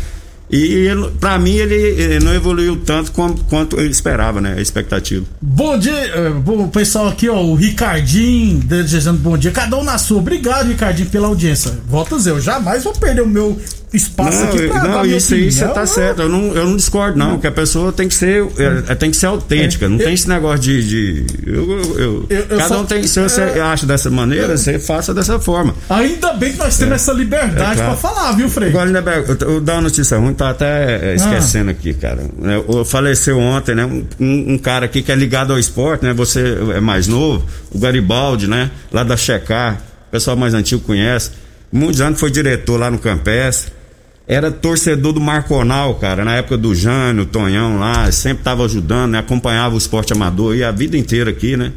E 0.53 0.89
para 1.21 1.39
mim 1.39 1.55
ele, 1.55 1.75
ele, 1.75 2.25
não 2.25 2.35
evoluiu 2.35 2.77
tanto 2.77 3.13
quanto, 3.13 3.45
quanto 3.45 3.79
eu 3.79 3.89
esperava, 3.89 4.41
né? 4.41 4.55
A 4.59 4.61
expectativa. 4.61 5.25
Bom 5.41 5.79
dia, 5.79 5.93
eh, 5.93 6.31
bom, 6.31 6.69
pessoal 6.69 7.09
aqui, 7.09 7.29
ó, 7.29 7.41
o 7.41 7.55
Ricardinho 7.55 8.59
desejando 8.59 9.19
bom 9.19 9.39
dia. 9.39 9.53
Cada 9.53 9.77
um 9.77 9.85
na 9.85 9.97
sua. 9.97 10.19
Obrigado, 10.19 10.69
Ricardinho, 10.69 11.09
pela 11.09 11.29
audiência. 11.29 11.73
Volto 11.87 12.17
a 12.17 12.19
dizer, 12.19 12.31
eu 12.31 12.41
jamais 12.41 12.83
vou 12.83 12.93
perder 12.93 13.23
o 13.23 13.29
meu 13.29 13.57
espaço 13.93 14.39
não, 14.39 14.49
aqui 14.49 14.69
pra 14.69 14.85
Não, 14.85 15.05
isso 15.05 15.35
aí 15.35 15.51
você 15.51 15.67
tá 15.67 15.85
certo. 15.85 16.23
Eu 16.23 16.29
não, 16.29 16.55
eu 16.55 16.67
não 16.67 16.77
discordo, 16.77 17.19
não, 17.19 17.39
que 17.39 17.47
a 17.47 17.51
pessoa 17.51 17.93
tem 17.93 18.07
que 18.07 18.15
ser, 18.15 18.47
é, 18.89 18.95
tem 18.95 19.11
que 19.11 19.17
ser 19.17 19.27
autêntica. 19.27 19.87
É, 19.87 19.89
não 19.89 19.99
eu, 19.99 20.05
tem 20.05 20.15
esse 20.15 20.29
negócio 20.29 20.61
de. 20.61 20.89
de 20.89 21.27
eu, 21.47 22.27
eu, 22.29 22.47
cada 22.49 22.69
só, 22.69 22.81
um 22.81 22.87
tem. 22.87 23.03
Se 23.07 23.21
você 23.21 23.41
é, 23.41 23.61
acha 23.61 23.87
dessa 23.87 24.09
maneira, 24.09 24.57
você 24.57 24.79
faça 24.79 25.13
dessa 25.13 25.41
forma. 25.41 25.75
Ainda 25.89 26.33
bem 26.35 26.53
que 26.53 26.59
nós 26.59 26.77
temos 26.77 26.93
é. 26.93 26.97
essa 26.97 27.13
liberdade 27.13 27.81
é, 27.81 27.85
claro. 27.85 27.99
pra 27.99 28.11
falar, 28.11 28.33
viu, 28.33 28.49
Frei? 28.49 28.69
Agora, 28.69 28.91
eu, 28.91 29.49
eu 29.49 29.61
dar 29.61 29.75
uma 29.75 29.83
notícia 29.83 30.17
ruim, 30.19 30.35
tá 30.35 30.51
até 30.51 31.15
esquecendo 31.15 31.71
ah. 31.71 31.73
aqui, 31.73 31.93
cara. 31.93 32.25
Eu, 32.69 32.85
faleceu 32.85 33.39
ontem, 33.39 33.75
né? 33.75 33.85
Um, 33.85 34.55
um, 34.55 34.59
cara 34.59 34.87
aqui 34.87 35.03
que 35.03 35.11
é 35.11 35.17
ligado 35.17 35.53
ao 35.53 35.59
esporte, 35.59 36.05
né? 36.05 36.13
Você 36.15 36.59
é 36.77 36.81
mais 36.81 37.09
novo, 37.09 37.45
o 37.73 37.79
Garibaldi, 37.79 38.47
né? 38.47 38.71
Lá 38.93 39.03
da 39.03 39.17
Checar, 39.17 39.81
o 40.09 40.11
pessoal 40.13 40.37
mais 40.37 40.55
antigo 40.55 40.81
conhece. 40.83 41.33
Muitos 41.73 42.01
anos 42.01 42.19
foi 42.21 42.31
diretor 42.31 42.79
lá 42.79 42.91
no 42.91 42.99
Campestre 42.99 43.80
era 44.31 44.49
torcedor 44.49 45.13
do 45.13 45.21
Marconal, 45.21 45.97
cara, 45.97 46.25
na 46.25 46.37
época 46.37 46.57
do 46.57 46.73
Jânio, 46.73 47.27
Tonhão 47.27 47.81
lá, 47.81 48.11
sempre 48.13 48.45
tava 48.45 48.65
ajudando, 48.65 49.11
né? 49.11 49.19
acompanhava 49.19 49.75
o 49.75 49.79
esporte 49.79 50.13
amador 50.13 50.55
e 50.55 50.63
a 50.63 50.71
vida 50.71 50.97
inteira 50.97 51.31
aqui, 51.31 51.57
né? 51.57 51.73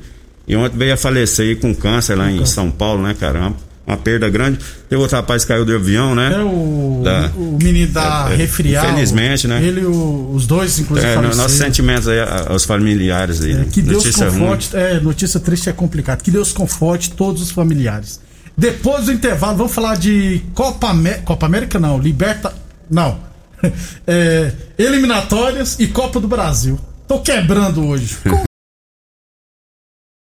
E 0.47 0.55
ontem 0.55 0.77
veio 0.77 0.93
a 0.93 0.97
falecer 0.97 1.47
aí 1.47 1.55
com 1.55 1.73
câncer 1.73 2.15
lá 2.15 2.29
em 2.29 2.45
São 2.45 2.69
Paulo, 2.69 3.01
né, 3.01 3.15
caramba? 3.19 3.55
Uma 3.87 3.97
perda 3.97 4.29
grande. 4.29 4.59
Tem 4.87 4.97
outro 4.99 5.15
rapaz 5.17 5.43
que 5.43 5.47
caiu 5.47 5.65
do 5.65 5.73
avião, 5.75 6.13
né? 6.13 6.31
É 6.31 6.43
o, 6.43 7.01
da, 7.03 7.31
o 7.35 7.57
menino 7.59 7.91
da 7.91 8.27
é, 8.29 8.33
é 8.33 8.37
resfriado. 8.37 8.87
Infelizmente, 8.87 9.47
né? 9.47 9.61
Ele 9.61 9.83
o, 9.83 10.31
os 10.35 10.45
dois, 10.45 10.77
inclusive, 10.77 11.11
é, 11.11 11.15
Nossos 11.15 11.53
sentimentos 11.53 12.07
aí 12.07 12.19
aos 12.47 12.65
familiares 12.65 13.41
aí. 13.41 13.53
É, 13.53 13.65
que 13.65 13.81
Deus 13.81 14.05
notícia 14.05 14.27
conforte. 14.27 14.71
Ruim. 14.71 14.83
É, 14.83 14.99
notícia 14.99 15.39
triste 15.39 15.69
é 15.69 15.73
complicado. 15.73 16.21
Que 16.21 16.29
Deus 16.31 16.53
conforte 16.53 17.11
todos 17.11 17.41
os 17.41 17.49
familiares. 17.51 18.21
Depois 18.57 19.05
do 19.05 19.11
intervalo, 19.11 19.57
vamos 19.57 19.73
falar 19.73 19.95
de 19.95 20.43
Copa 20.53 20.89
América. 20.89 21.23
Copa 21.23 21.45
América 21.45 21.79
não, 21.79 21.97
Liberta. 21.97 22.53
Não. 22.89 23.19
É, 24.05 24.51
eliminatórias 24.77 25.79
e 25.79 25.87
Copa 25.87 26.19
do 26.19 26.27
Brasil. 26.27 26.77
Tô 27.07 27.21
quebrando 27.21 27.87
hoje. 27.87 28.17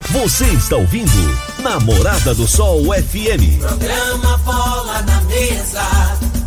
Você 0.10 0.46
está 0.46 0.78
ouvindo 0.78 1.12
Namorada 1.62 2.34
do 2.34 2.48
Sol 2.48 2.86
FM. 2.94 3.60
Programa 3.60 4.38
Bola 4.38 5.02
na 5.02 5.20
Mesa. 5.24 5.84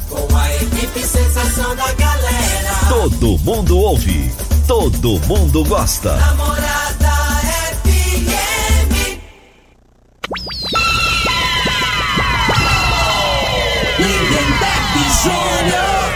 Com 0.08 0.34
a 0.34 0.54
equipe 0.56 1.00
sensação 1.00 1.76
da 1.76 1.92
galera. 1.92 2.74
Todo 2.88 3.38
mundo 3.40 3.76
ouve. 3.76 4.32
Todo 4.66 5.20
mundo 5.26 5.62
gosta. 5.66 6.16
Namorada 6.16 6.77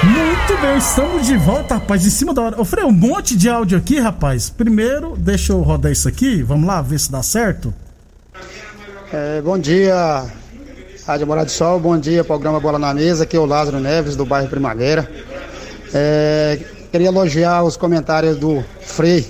Muito 0.04 0.60
bem, 0.60 0.78
estamos 0.78 1.26
de 1.26 1.36
volta, 1.36 1.74
rapaz, 1.74 2.06
em 2.06 2.10
cima 2.10 2.32
da 2.32 2.42
hora. 2.42 2.56
Eu 2.56 2.64
falei 2.64 2.84
um 2.84 2.92
monte 2.92 3.36
de 3.36 3.48
áudio 3.48 3.76
aqui, 3.76 3.98
rapaz. 3.98 4.48
Primeiro, 4.48 5.16
deixa 5.16 5.52
eu 5.52 5.60
rodar 5.60 5.90
isso 5.90 6.06
aqui, 6.06 6.40
vamos 6.40 6.68
lá 6.68 6.80
ver 6.80 7.00
se 7.00 7.10
dá 7.10 7.20
certo. 7.20 7.74
É, 9.12 9.40
bom 9.42 9.58
dia, 9.58 10.24
Rádio 11.04 11.26
Morada 11.26 11.46
do 11.46 11.50
Sol, 11.50 11.80
bom 11.80 11.98
dia, 11.98 12.22
programa 12.22 12.60
Bola 12.60 12.78
na 12.78 12.94
Mesa, 12.94 13.24
aqui 13.24 13.36
é 13.36 13.40
o 13.40 13.44
Lázaro 13.44 13.80
Neves, 13.80 14.14
do 14.14 14.24
bairro 14.24 14.48
Primavera. 14.48 15.10
É, 15.92 16.60
queria 16.92 17.08
elogiar 17.08 17.64
os 17.64 17.76
comentários 17.76 18.36
do 18.36 18.64
Frei, 18.80 19.28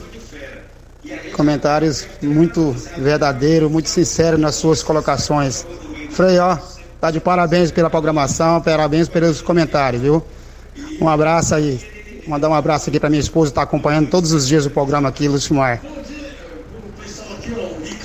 comentários 1.34 2.06
muito 2.20 2.76
verdadeiros, 2.98 3.70
muito 3.70 3.88
sinceros 3.88 4.38
nas 4.38 4.54
suas 4.54 4.82
colocações. 4.82 5.66
Frei, 6.10 6.38
ó, 6.38 6.58
Tá 7.02 7.10
de 7.10 7.18
parabéns 7.18 7.72
pela 7.72 7.90
programação, 7.90 8.60
parabéns 8.60 9.08
pelos 9.08 9.42
comentários, 9.42 10.00
viu? 10.00 10.24
Um 11.00 11.08
abraço 11.08 11.52
aí. 11.52 12.22
Mandar 12.28 12.48
um 12.48 12.54
abraço 12.54 12.90
aqui 12.90 13.00
para 13.00 13.10
minha 13.10 13.18
esposa, 13.18 13.50
que 13.50 13.56
tá 13.56 13.62
acompanhando 13.62 14.08
todos 14.08 14.30
os 14.30 14.46
dias 14.46 14.66
o 14.66 14.70
programa 14.70 15.08
aqui, 15.08 15.26
Lucimar. 15.26 15.80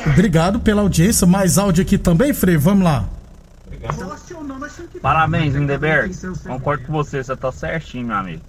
Obrigado 0.04 0.60
pela 0.60 0.82
audiência. 0.82 1.28
Mais 1.28 1.60
áudio 1.60 1.84
aqui 1.84 1.96
também, 1.96 2.34
Frei. 2.34 2.58
Vamos 2.58 2.84
lá. 2.84 3.08
Parabéns, 5.00 5.54
Lindeberg. 5.54 6.18
Concordo 6.48 6.86
com 6.86 6.94
você, 6.94 7.24
você 7.24 7.36
tá 7.36 7.52
certinho, 7.52 8.08
meu 8.08 8.16
amigo. 8.16 8.42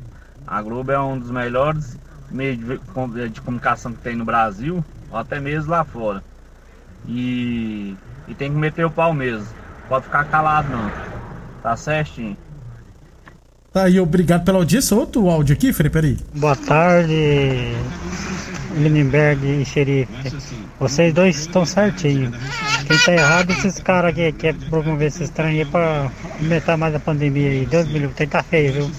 A 0.47 0.63
Globo 0.63 0.91
é 0.91 0.99
um 0.99 1.19
dos 1.19 1.31
melhores 1.31 1.99
meios 2.31 2.59
de, 2.59 3.29
de 3.29 3.41
comunicação 3.43 3.93
que 3.93 4.01
tem 4.01 4.17
no 4.17 4.25
Brasil, 4.25 4.83
ou 5.11 5.19
até 5.19 5.41
mesmo 5.41 5.71
lá 5.71 5.85
fora. 5.85 6.25
E, 7.07 7.95
e 8.27 8.35
tem 8.35 8.51
que 8.51 8.57
meter 8.57 8.87
o 8.87 8.91
pau 8.91 9.13
mesmo. 9.13 9.58
Pode 9.88 10.05
ficar 10.05 10.24
calado 10.24 10.68
não. 10.70 10.90
Tá 11.62 11.77
certinho. 11.77 12.37
Tá 13.72 13.85
aí, 13.85 14.01
obrigado 14.01 14.44
pela 14.44 14.59
audiência. 14.59 14.96
Outro 14.96 15.29
áudio 15.29 15.55
aqui, 15.55 15.72
Felipe, 15.72 15.92
peraí. 15.92 16.18
Boa 16.35 16.57
tarde, 16.57 17.74
Lindenberg 18.77 19.44
e 19.46 19.64
Xerife. 19.64 20.12
Vocês 20.79 21.12
dois 21.12 21.38
estão 21.38 21.64
certinho. 21.64 22.33
Quem 22.87 22.98
tá 22.98 23.12
errado 23.12 23.51
é 23.51 23.53
esses 23.55 23.79
caras 23.79 24.14
que 24.14 24.33
quer 24.33 24.55
promover 24.70 25.09
esses 25.09 25.31
trem 25.31 25.61
aí 25.61 25.64
pra 25.64 26.11
aumentar 26.40 26.77
mais 26.77 26.94
a 26.94 27.01
pandemia 27.01 27.51
aí. 27.51 27.66
Deus 27.66 27.87
me 27.88 27.98
livre, 27.98 28.14
tem 28.14 28.29
tá 28.29 28.42
feio, 28.42 28.72
viu? 28.72 28.90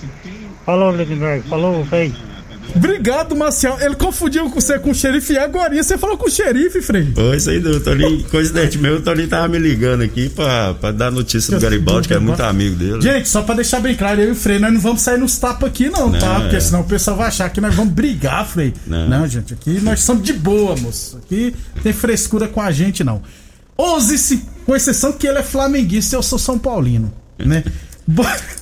Falou, 0.65 0.95
Lindenberg. 0.95 1.47
Falou, 1.49 1.83
feio. 1.85 2.28
Obrigado, 2.75 3.35
Marcial. 3.35 3.79
Ele 3.81 3.95
confundiu 3.95 4.49
você 4.49 4.79
com 4.79 4.91
o 4.91 4.95
xerife 4.95 5.33
e 5.33 5.37
agora 5.37 5.75
você 5.75 5.97
falou 5.97 6.17
com 6.17 6.27
o 6.27 6.31
xerife, 6.31 6.81
Frei. 6.81 7.11
Foi 7.13 7.37
isso 7.37 7.49
aí, 7.49 7.57
o 7.57 7.79
Toninho, 7.79 8.23
coincidentemente, 8.25 8.95
o 8.95 9.01
Toninho 9.01 9.27
tava 9.27 9.47
me 9.47 9.57
ligando 9.57 10.01
aqui 10.01 10.29
pra, 10.29 10.73
pra 10.73 10.91
dar 10.91 11.11
notícia 11.11 11.55
do 11.55 11.61
Garibaldi, 11.61 12.07
que 12.07 12.13
é 12.13 12.19
muito 12.19 12.41
amigo 12.41 12.75
dele. 12.75 13.01
Gente, 13.01 13.27
só 13.27 13.41
pra 13.41 13.55
deixar 13.55 13.79
bem 13.79 13.95
claro, 13.95 14.21
eu 14.21 14.29
e 14.29 14.31
o 14.31 14.35
Frei, 14.35 14.59
nós 14.59 14.73
não 14.73 14.79
vamos 14.79 15.01
sair 15.01 15.17
nos 15.17 15.37
tapas 15.37 15.69
aqui 15.69 15.89
não, 15.89 16.09
não, 16.09 16.19
tá? 16.19 16.41
Porque 16.41 16.55
é. 16.55 16.59
senão 16.59 16.81
o 16.81 16.85
pessoal 16.85 17.17
vai 17.17 17.27
achar 17.27 17.49
que 17.49 17.61
nós 17.61 17.73
vamos 17.73 17.93
brigar, 17.93 18.45
Frei. 18.47 18.73
Não. 18.85 19.07
não, 19.07 19.27
gente, 19.27 19.53
aqui 19.53 19.79
nós 19.81 20.01
somos 20.01 20.23
de 20.23 20.33
boa, 20.33 20.75
moço. 20.75 21.17
Aqui 21.17 21.55
tem 21.81 21.93
frescura 21.93 22.47
com 22.47 22.61
a 22.61 22.71
gente, 22.71 23.03
não. 23.03 23.21
11, 23.77 24.43
com 24.65 24.75
exceção 24.75 25.13
que 25.13 25.25
ele 25.25 25.39
é 25.39 25.43
flamenguista 25.43 26.15
e 26.15 26.17
eu 26.17 26.23
sou 26.23 26.37
São 26.37 26.59
Paulino, 26.59 27.13
né? 27.37 27.63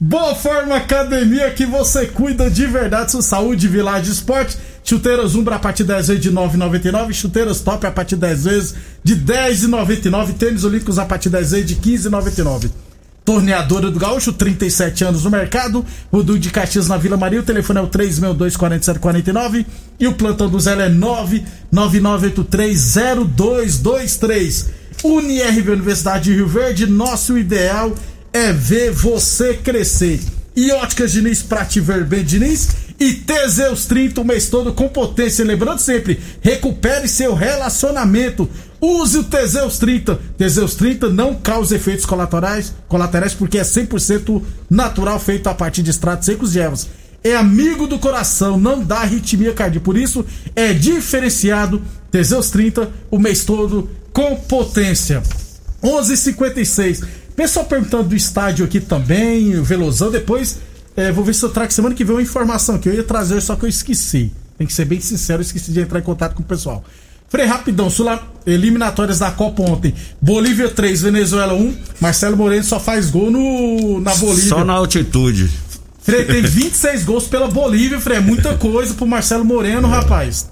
Boa 0.00 0.32
Forma 0.32 0.76
Academia 0.76 1.50
que 1.50 1.66
você 1.66 2.06
cuida 2.06 2.48
de 2.48 2.64
verdade 2.66 3.10
sua 3.10 3.20
saúde, 3.20 3.66
Village 3.66 4.12
Esporte. 4.12 4.56
Chuteiras 4.84 5.34
Umbra 5.34 5.56
a 5.56 5.58
partir 5.58 5.82
de 5.82 5.88
10 5.88 6.06
vezes 6.06 6.22
de 6.22 6.30
9,99. 6.30 7.12
Chuteiras 7.12 7.62
Top 7.62 7.84
a 7.84 7.90
partir 7.90 8.14
de 8.14 8.20
10 8.20 8.44
vezes 8.44 8.76
de 9.02 9.16
10,99. 9.16 10.34
Tênis 10.34 10.62
Olímpicos 10.62 11.00
a 11.00 11.04
partir 11.04 11.30
de 11.30 11.38
10 11.38 11.50
vezes 11.50 11.66
de 11.66 11.74
15,99. 11.74 12.70
Torneadora 13.24 13.90
do 13.90 13.98
Gaúcho, 13.98 14.32
37 14.32 15.02
anos 15.02 15.24
no 15.24 15.30
mercado. 15.30 15.84
O 16.12 16.22
Du 16.22 16.38
de 16.38 16.50
Caxias 16.50 16.86
na 16.86 16.96
Vila 16.96 17.16
Maria. 17.16 17.40
O 17.40 17.42
telefone 17.42 17.80
é 17.80 17.82
o 17.82 17.88
362-4749. 17.88 19.66
E 19.98 20.06
o 20.06 20.14
plantão 20.14 20.48
do 20.48 20.60
Zé 20.60 20.74
é 20.74 20.88
999830223. 21.74 24.66
UniRV 25.02 25.72
Universidade 25.72 26.24
de 26.24 26.34
Rio 26.34 26.46
Verde, 26.46 26.86
nosso 26.86 27.36
ideal 27.36 27.92
é 28.32 28.52
ver 28.52 28.90
você 28.90 29.54
crescer. 29.54 30.20
E 30.54 30.72
Óticas 30.72 31.12
Diniz, 31.12 31.42
pra 31.42 31.64
te 31.64 31.80
ver 31.80 32.04
bem, 32.04 32.24
Diniz. 32.24 32.68
E 32.98 33.12
Teseus 33.12 33.86
30 33.86 34.20
o 34.20 34.24
mês 34.24 34.48
todo 34.48 34.72
com 34.72 34.88
potência. 34.88 35.44
Lembrando 35.44 35.78
sempre, 35.78 36.18
recupere 36.40 37.06
seu 37.06 37.32
relacionamento. 37.32 38.48
Use 38.80 39.18
o 39.18 39.24
Teseus 39.24 39.78
30. 39.78 40.18
Teseus 40.36 40.74
30 40.74 41.08
não 41.08 41.36
causa 41.36 41.76
efeitos 41.76 42.04
colaterais, 42.04 42.74
colaterais 42.88 43.34
porque 43.34 43.58
é 43.58 43.62
100% 43.62 44.42
natural, 44.68 45.20
feito 45.20 45.46
a 45.48 45.54
partir 45.54 45.82
de 45.82 45.90
extratos 45.90 46.26
secos 46.26 46.52
de 46.52 46.60
ervas. 46.60 46.88
É 47.22 47.36
amigo 47.36 47.86
do 47.86 47.98
coração, 47.98 48.58
não 48.58 48.82
dá 48.82 48.98
arritmia 48.98 49.52
cardíaca. 49.52 49.84
Por 49.84 49.96
isso, 49.96 50.24
é 50.56 50.72
diferenciado. 50.72 51.80
Teseus 52.10 52.50
30 52.50 52.90
o 53.10 53.18
mês 53.18 53.44
todo 53.44 53.88
com 54.12 54.34
potência. 54.34 55.22
11:56. 55.82 57.02
Pessoal 57.38 57.66
perguntando 57.66 58.08
do 58.08 58.16
estádio 58.16 58.64
aqui 58.64 58.80
também, 58.80 59.56
o 59.56 59.62
Velozão. 59.62 60.10
Depois, 60.10 60.58
é, 60.96 61.12
vou 61.12 61.24
ver 61.24 61.32
se 61.32 61.44
eu 61.44 61.48
trago 61.48 61.72
semana 61.72 61.94
que 61.94 62.02
vem 62.02 62.16
uma 62.16 62.20
informação 62.20 62.78
que 62.78 62.88
eu 62.88 62.92
ia 62.92 63.04
trazer, 63.04 63.40
só 63.40 63.54
que 63.54 63.64
eu 63.64 63.68
esqueci. 63.68 64.32
Tem 64.58 64.66
que 64.66 64.72
ser 64.72 64.84
bem 64.84 65.00
sincero, 65.00 65.38
eu 65.38 65.44
esqueci 65.44 65.70
de 65.70 65.78
entrar 65.78 66.00
em 66.00 66.02
contato 66.02 66.34
com 66.34 66.42
o 66.42 66.44
pessoal. 66.44 66.82
Frei, 67.28 67.46
rapidão, 67.46 67.88
Sula, 67.88 68.20
eliminatórias 68.44 69.20
da 69.20 69.30
Copa 69.30 69.62
ontem. 69.62 69.94
Bolívia 70.20 70.68
3, 70.68 71.00
Venezuela 71.00 71.54
1. 71.54 71.76
Marcelo 72.00 72.36
Moreno 72.36 72.64
só 72.64 72.80
faz 72.80 73.08
gol 73.08 73.30
no, 73.30 74.00
na 74.00 74.16
Bolívia. 74.16 74.48
Só 74.48 74.64
na 74.64 74.72
altitude. 74.72 75.48
Frei, 76.02 76.24
tem 76.24 76.42
26 76.42 77.04
gols 77.04 77.28
pela 77.28 77.46
Bolívia, 77.46 78.00
Frei. 78.00 78.16
É 78.16 78.20
muita 78.20 78.54
coisa 78.58 78.94
pro 78.94 79.06
Marcelo 79.06 79.44
Moreno, 79.44 79.86
rapaz. 79.86 80.50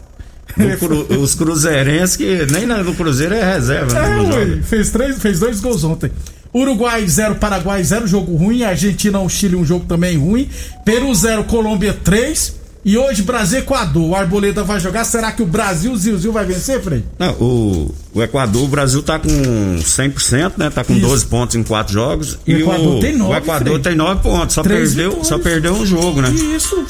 Cru, 0.79 1.21
os 1.21 1.35
cruzeirenses 1.35 2.17
que 2.17 2.47
nem 2.53 2.65
no 2.65 2.95
Cruzeiro 2.95 3.35
é 3.35 3.55
reserva. 3.55 3.99
É, 3.99 4.09
né, 4.09 4.21
ué, 4.21 4.47
joga. 4.47 4.63
fez, 4.63 4.91
três, 4.91 5.19
fez 5.19 5.41
dois 5.41 5.61
gols 5.61 5.83
ontem. 5.83 6.13
Uruguai 6.59 7.07
0, 7.07 7.35
Paraguai 7.35 7.83
0, 7.85 8.07
jogo 8.07 8.35
ruim. 8.35 8.63
Argentina 8.63 9.19
1, 9.21 9.29
Chile, 9.29 9.57
um 9.57 9.65
jogo 9.65 9.85
também 9.85 10.17
ruim. 10.17 10.49
Peru 10.85 11.15
0, 11.15 11.45
Colômbia 11.45 11.93
3. 11.93 12.57
E 12.83 12.97
hoje 12.97 13.23
Brasil 13.25 13.59
e 13.59 13.63
Equador. 13.63 14.11
O 14.11 14.15
Arboleda 14.15 14.63
vai 14.63 14.79
jogar. 14.79 15.05
Será 15.05 15.33
que 15.33 15.43
o 15.43 15.47
Brasil, 15.47 15.91
o 15.93 15.97
Zilzil, 15.99 16.33
vai 16.33 16.47
vencer, 16.47 16.81
Frei? 16.81 17.05
Não, 17.19 17.33
o, 17.33 17.95
o 18.15 18.23
Equador, 18.23 18.63
o 18.63 18.69
Brasil 18.69 19.03
tá 19.03 19.19
com 19.19 19.29
100%, 19.29 20.53
né? 20.57 20.71
Tá 20.71 20.85
com 20.85 20.93
Isso. 20.93 21.03
12 21.07 21.27
pontos 21.27 21.57
em 21.57 21.63
4 21.65 21.93
jogos. 21.93 22.39
O 22.47 22.51
Equador 22.53 23.01
tem 23.01 23.17
nove, 23.17 23.33
O 23.33 23.37
Equador 23.37 23.69
Frei. 23.73 23.79
tem 23.81 23.95
9 23.97 24.23
pontos. 24.23 24.55
Só 24.55 24.63
Três 24.63 24.91
perdeu, 24.95 25.11
vitórias. 25.11 25.27
só 25.27 25.39
perdeu 25.39 25.75
um 25.75 25.85
jogo, 25.85 26.23
né? 26.23 26.31
Isso. 26.31 26.87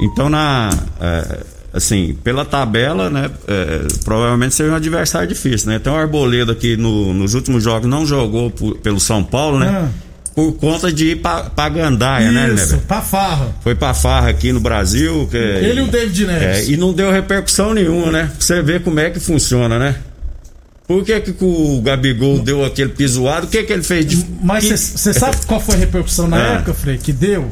Então, 0.00 0.28
na. 0.30 0.70
é, 1.00 1.40
assim, 1.78 2.16
pela 2.22 2.44
tabela, 2.44 3.08
né? 3.08 3.30
é, 3.46 3.86
provavelmente 4.04 4.54
seria 4.54 4.72
um 4.72 4.76
adversário 4.76 5.26
difícil, 5.28 5.70
né? 5.70 5.76
Então, 5.76 5.94
o 5.94 5.96
Arboleda 5.96 6.52
aqui 6.52 6.76
no- 6.76 7.12
nos 7.14 7.34
últimos 7.34 7.64
jogos 7.64 7.88
não 7.88 8.04
jogou 8.06 8.50
por- 8.50 8.76
pelo 8.78 9.00
São 9.00 9.24
Paulo, 9.24 9.58
né? 9.58 9.68
Ah. 9.68 9.88
Por 10.34 10.52
conta 10.52 10.92
de 10.92 11.12
ir 11.12 11.16
pra, 11.16 11.44
pra 11.50 11.68
Gandaia, 11.68 12.30
né, 12.30 12.52
Isso, 12.54 12.76
né? 12.76 12.82
pra 12.86 13.00
farra. 13.00 13.48
Foi 13.60 13.74
pra 13.74 13.92
farra 13.92 14.28
aqui 14.28 14.52
no 14.52 14.60
Brasil. 14.60 15.26
Que, 15.28 15.36
Ele 15.36 15.80
e 15.80 15.82
o 15.82 15.88
David 15.88 16.24
é, 16.24 16.26
Neves. 16.26 16.68
e 16.68 16.76
não 16.76 16.92
deu 16.92 17.10
repercussão 17.10 17.74
nenhuma, 17.74 18.12
né? 18.12 18.24
Pra 18.26 18.34
você 18.46 18.62
ver 18.62 18.82
como 18.84 19.00
é 19.00 19.10
que 19.10 19.18
funciona, 19.18 19.78
né? 19.80 19.96
Por 20.86 21.04
que, 21.04 21.20
que 21.20 21.34
o 21.44 21.82
Gabigol 21.82 22.38
deu 22.38 22.64
aquele 22.64 22.90
pisoado? 22.90 23.46
O 23.46 23.50
que, 23.50 23.62
que 23.64 23.72
ele 23.72 23.82
fez 23.82 24.06
de. 24.06 24.24
Mas 24.42 24.64
que- 24.64 24.76
você 24.76 25.12
sabe 25.12 25.36
qual 25.44 25.60
foi 25.60 25.74
a 25.74 25.78
repercussão 25.78 26.28
na 26.28 26.38
É. 26.40 26.52
época, 26.54 26.72
Frei? 26.72 26.96
Que 26.98 27.12
deu? 27.12 27.50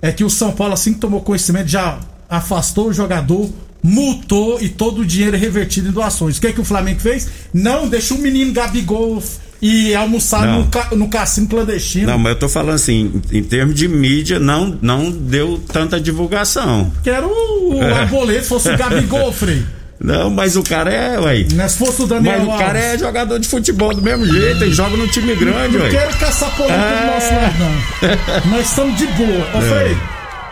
É 0.00 0.10
que 0.10 0.24
o 0.24 0.30
São 0.30 0.50
Paulo, 0.52 0.72
assim 0.74 0.94
que 0.94 0.98
tomou 1.00 1.20
conhecimento, 1.20 1.68
já 1.68 1.98
afastou 2.36 2.88
o 2.88 2.92
jogador, 2.92 3.50
multou 3.82 4.58
e 4.60 4.68
todo 4.68 5.02
o 5.02 5.04
dinheiro 5.06 5.36
é 5.36 5.38
revertido 5.38 5.88
em 5.88 5.92
doações. 5.92 6.38
O 6.38 6.40
que, 6.40 6.46
é 6.46 6.52
que 6.52 6.60
o 6.60 6.64
Flamengo 6.64 7.00
fez? 7.00 7.28
Não, 7.52 7.86
deixa 7.88 8.14
o 8.14 8.18
menino 8.18 8.52
Gabigol 8.52 9.22
e 9.60 9.94
almoçar 9.94 10.46
Não. 10.46 10.60
no, 10.60 10.66
ca- 10.68 10.88
no 10.92 11.08
cassino 11.08 11.46
clandestino. 11.46 12.06
Não, 12.06 12.18
mas 12.18 12.32
eu 12.32 12.38
tô 12.38 12.48
falando 12.48 12.74
assim, 12.76 13.22
em, 13.32 13.38
em 13.38 13.42
termos 13.42 13.74
de 13.74 13.86
mídia, 13.86 14.38
não, 14.40 14.76
não 14.80 15.10
deu 15.10 15.60
tanta 15.72 16.00
divulgação. 16.00 16.90
Quero 17.04 17.28
o, 17.28 17.74
o 17.76 17.82
É. 17.82 17.92
Arboleda, 18.00 18.42
fosse 18.42 18.70
o 18.70 18.76
Gabigol, 18.76 19.30
Frei. 19.34 19.62
Não, 20.04 20.30
mas 20.30 20.56
o 20.56 20.64
cara 20.64 20.90
é, 20.92 21.20
ué. 21.20 21.44
Se 21.68 21.78
fosse 21.78 22.02
o 22.02 22.06
Daniel 22.08 22.44
Mas 22.44 22.54
o 22.56 22.58
cara 22.58 22.76
é 22.76 22.98
jogador 22.98 23.38
de 23.38 23.46
futebol 23.46 23.94
do 23.94 24.02
mesmo 24.02 24.26
jeito, 24.26 24.64
ele 24.64 24.72
joga 24.74 24.96
no 24.96 25.06
time 25.06 25.32
grande, 25.36 25.76
Não 25.76 25.84
ué. 25.84 25.90
quero 25.90 26.16
caçar 26.18 26.56
polêmica 26.56 26.88
do 26.88 26.92
É. 26.92 27.14
nosso 27.14 27.34
lado, 27.34 27.54
não. 27.60 28.50
Nós 28.50 28.68
estamos 28.68 28.98
de 28.98 29.06
boa. 29.06 29.46
Ô, 29.54 29.60
Frei, 29.60 29.96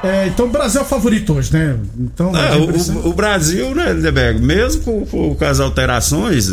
é, 0.03 0.27
então 0.29 0.47
o 0.47 0.49
Brasil 0.49 0.81
é 0.81 0.85
o 0.85 0.87
favorito 0.87 1.35
hoje, 1.35 1.53
né? 1.53 1.77
Então, 1.99 2.33
É, 2.37 2.57
o, 2.57 3.09
o 3.09 3.13
Brasil, 3.13 3.75
né, 3.75 3.93
Lindeberg, 3.93 4.41
mesmo 4.41 4.83
com, 4.83 5.05
com- 5.07 5.35
com 5.35 5.45
as 5.45 5.61
alterações, 5.61 6.49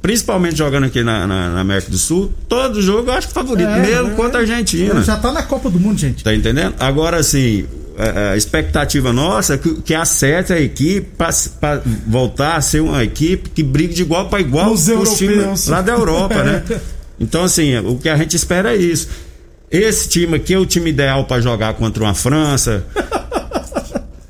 principalmente 0.00 0.56
jogando 0.58 0.84
aqui 0.84 1.02
na, 1.02 1.26
na- 1.26 1.50
na 1.50 1.60
América 1.60 1.90
do 1.90 1.98
Sul, 1.98 2.32
todo 2.48 2.80
jogo 2.80 3.10
eu 3.10 3.14
acho 3.14 3.28
favorito, 3.28 3.68
É, 3.68 3.80
mesmo 3.80 4.08
é. 4.12 4.14
contra 4.14 4.38
a 4.38 4.40
Argentina. 4.42 5.02
Já 5.02 5.16
tá 5.16 5.32
na 5.32 5.42
Copa 5.42 5.68
do 5.70 5.80
Mundo, 5.80 5.98
gente. 5.98 6.22
Tá 6.22 6.34
entendendo? 6.34 6.74
Agora, 6.78 7.16
assim, 7.18 7.64
a, 7.98 8.32
a 8.32 8.36
expectativa 8.36 9.12
nossa 9.12 9.54
é 9.54 9.58
que, 9.58 9.74
que 9.82 9.94
acerte 9.94 10.52
a 10.52 10.60
equipe 10.60 11.08
para 11.16 11.82
voltar 12.06 12.56
a 12.56 12.60
ser 12.60 12.80
uma 12.80 13.02
equipe 13.02 13.50
que 13.50 13.62
brigue 13.62 13.94
de 13.94 14.02
igual 14.02 14.28
para 14.28 14.40
igual 14.40 14.72
Os 14.72 14.88
com 14.88 14.98
os 14.98 15.14
times 15.18 15.66
lá 15.68 15.80
da 15.82 15.92
Europa, 15.92 16.42
né? 16.42 16.62
Então, 17.18 17.44
assim, 17.44 17.76
o 17.78 17.96
que 17.96 18.08
a 18.08 18.16
gente 18.16 18.34
espera 18.34 18.74
é 18.74 18.76
isso. 18.76 19.06
Esse 19.70 20.08
time 20.08 20.36
aqui 20.36 20.54
é 20.54 20.58
o 20.58 20.66
time 20.66 20.90
ideal 20.90 21.24
para 21.24 21.40
jogar 21.40 21.74
contra 21.74 22.02
uma 22.04 22.14
França. 22.14 22.84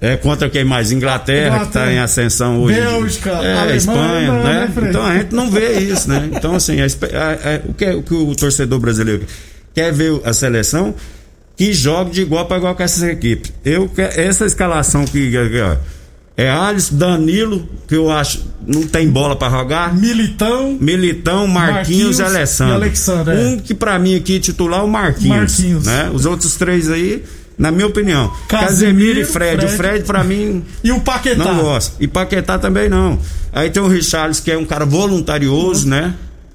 É 0.00 0.16
contra 0.16 0.50
quem 0.50 0.64
mais? 0.64 0.92
Inglaterra, 0.92 1.60
que 1.60 1.66
está 1.66 1.80
Inglaterra. 1.80 1.92
em 1.92 1.98
ascensão 1.98 2.60
hoje. 2.60 2.78
Bélgica, 2.78 3.30
é, 3.30 3.52
Alemanha, 3.54 3.74
Espanha, 3.76 4.32
né, 4.32 4.42
né? 4.76 4.88
Então 4.90 5.02
a 5.06 5.14
gente 5.16 5.34
não 5.34 5.50
vê 5.50 5.78
isso, 5.78 6.08
né? 6.10 6.28
Então, 6.30 6.54
assim, 6.54 6.78
a 6.80 6.84
a- 6.84 6.88
a- 6.88 7.60
o, 7.68 7.72
que, 7.74 7.86
o 7.90 8.02
que 8.02 8.14
o 8.14 8.34
torcedor 8.36 8.78
brasileiro 8.78 9.24
quer 9.74 9.92
ver 9.92 10.20
a 10.24 10.32
seleção 10.34 10.94
que 11.56 11.72
jogue 11.72 12.10
de 12.10 12.20
igual 12.20 12.44
para 12.44 12.58
igual 12.58 12.74
com 12.74 12.82
essas 12.82 13.02
equipes. 13.02 13.50
Eu, 13.64 13.90
essa 13.96 14.44
escalação 14.44 15.06
que 15.06 15.36
aqui, 15.38 15.60
ó, 15.60 15.76
é 16.36 16.50
Alisson, 16.50 16.96
Danilo, 16.96 17.68
que 17.86 17.94
eu 17.94 18.10
acho 18.10 18.52
não 18.66 18.82
tem 18.82 19.08
bola 19.08 19.36
para 19.36 19.50
jogar. 19.58 19.94
Militão. 19.94 20.76
Militão, 20.80 21.46
Marquinhos, 21.46 21.76
Marquinhos 21.76 22.18
e 22.18 22.22
Alessandro. 22.22 22.72
e 22.72 22.76
Alexandre, 22.76 23.34
é. 23.34 23.38
Um 23.46 23.58
que 23.58 23.74
pra 23.74 23.98
mim 23.98 24.16
aqui 24.16 24.40
titular 24.40 24.80
é 24.80 24.82
o 24.82 24.88
Marquinhos. 24.88 25.36
Marquinhos. 25.36 25.84
Né? 25.84 26.10
Os 26.12 26.24
outros 26.24 26.54
três 26.54 26.90
aí, 26.90 27.22
na 27.58 27.70
minha 27.70 27.86
opinião. 27.86 28.32
Casemiro, 28.48 28.66
Casemiro 28.66 29.20
e 29.20 29.24
Fred. 29.24 29.60
Fred. 29.60 29.74
O 29.74 29.76
Fred 29.76 30.04
pra 30.04 30.24
mim 30.24 30.64
E 30.82 30.90
o 30.92 31.00
Paquetá. 31.00 31.44
não 31.44 31.58
gosto. 31.62 31.94
E 32.00 32.08
Paquetá 32.08 32.58
também 32.58 32.88
não. 32.88 33.18
Aí 33.52 33.68
tem 33.70 33.82
o 33.82 33.86
Richarlison, 33.86 34.42
que 34.42 34.50
é 34.50 34.56
um 34.58 34.64
cara 34.64 34.84
voluntarioso, 34.86 35.86
né? 35.88 36.14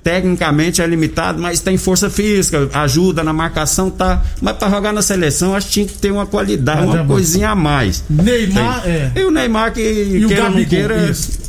Tecnicamente 0.10 0.82
é 0.82 0.88
limitado, 0.88 1.40
mas 1.42 1.60
tem 1.60 1.78
força 1.78 2.10
física, 2.10 2.68
ajuda 2.74 3.24
na 3.24 3.32
marcação, 3.32 3.90
tá. 3.92 4.24
Mas 4.42 4.58
pra 4.58 4.70
jogar 4.70 4.92
na 4.92 5.02
seleção, 5.04 5.54
acho 5.56 5.68
que 5.68 5.74
tinha 5.74 5.86
que 5.86 5.94
ter 5.94 6.12
uma 6.12 6.26
qualidade, 6.26 6.82
Mas 6.88 6.90
é 6.96 6.98
uma 7.00 7.04
bom. 7.04 7.14
coisinha 7.14 7.50
a 7.52 7.56
mais. 7.56 8.04
Neymar, 8.10 8.82
Tem. 8.82 8.92
é. 8.92 9.12
E 9.16 9.24
o 9.24 9.32
Neymar 9.32 9.72
que 9.74 9.82
E 9.82 10.26
o 10.26 10.28
queira 10.28 10.44
não 10.46 10.50
Gabigol. 10.52 10.70
queira. 10.70 11.12
Isso. 11.12 11.49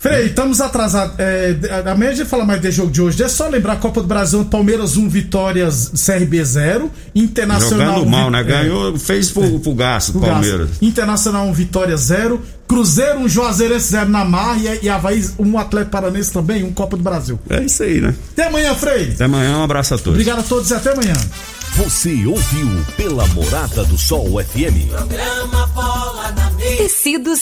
Frei, 0.00 0.26
estamos 0.26 0.60
atrasados. 0.60 1.16
É, 1.18 1.56
a 1.84 1.94
média 1.96 2.22
de 2.22 2.30
falar 2.30 2.44
mais 2.44 2.60
desse 2.60 2.76
jogo 2.76 2.92
de 2.92 3.02
hoje. 3.02 3.20
É 3.20 3.28
só 3.28 3.48
lembrar 3.48 3.72
a 3.72 3.76
Copa 3.76 4.00
do 4.00 4.06
Brasil, 4.06 4.44
Palmeiras 4.44 4.96
1, 4.96 5.08
Vitórias 5.08 5.90
CRB 6.06 6.44
0. 6.44 6.88
Internacional. 7.16 7.94
Jogando 7.94 8.08
mal, 8.08 8.30
né? 8.30 8.40
é, 8.40 8.44
Ganhou, 8.44 8.96
fez 8.96 9.32
pro, 9.32 9.58
pro 9.58 9.74
gasto, 9.74 10.12
pro 10.12 10.20
Palmeiras. 10.20 10.68
Gasto. 10.68 10.84
Internacional 10.84 11.46
1, 11.48 11.52
Vitória 11.52 11.96
0. 11.96 12.40
Cruzeiro 12.68 13.18
1, 13.20 13.28
Juazeirense 13.28 13.90
0 13.90 14.08
na 14.08 14.24
Mar. 14.24 14.56
E, 14.56 14.84
e 14.84 14.88
Havaí 14.88 15.28
1, 15.36 15.58
Atlético 15.58 15.90
Paranense 15.90 16.32
também, 16.32 16.62
1 16.62 16.72
Copa 16.74 16.96
do 16.96 17.02
Brasil. 17.02 17.36
É 17.50 17.64
isso 17.64 17.82
aí, 17.82 18.00
né? 18.00 18.14
Até 18.34 18.46
amanhã, 18.46 18.76
Frei. 18.76 19.10
Até 19.14 19.24
amanhã, 19.24 19.58
um 19.58 19.64
abraço 19.64 19.94
a 19.94 19.98
todos. 19.98 20.12
Obrigado 20.12 20.38
a 20.38 20.42
todos 20.44 20.70
e 20.70 20.74
até 20.74 20.92
amanhã. 20.92 21.14
Você 21.78 22.26
ouviu 22.26 22.68
pela 22.96 23.26
Morada 23.28 23.84
do 23.84 23.96
Sol 23.96 24.42
FM. 24.42 24.88
Programa 24.90 25.66
Bola 25.68 26.32
na 26.32 26.50
Mesa. 26.52 26.76
Tecidos 26.76 27.36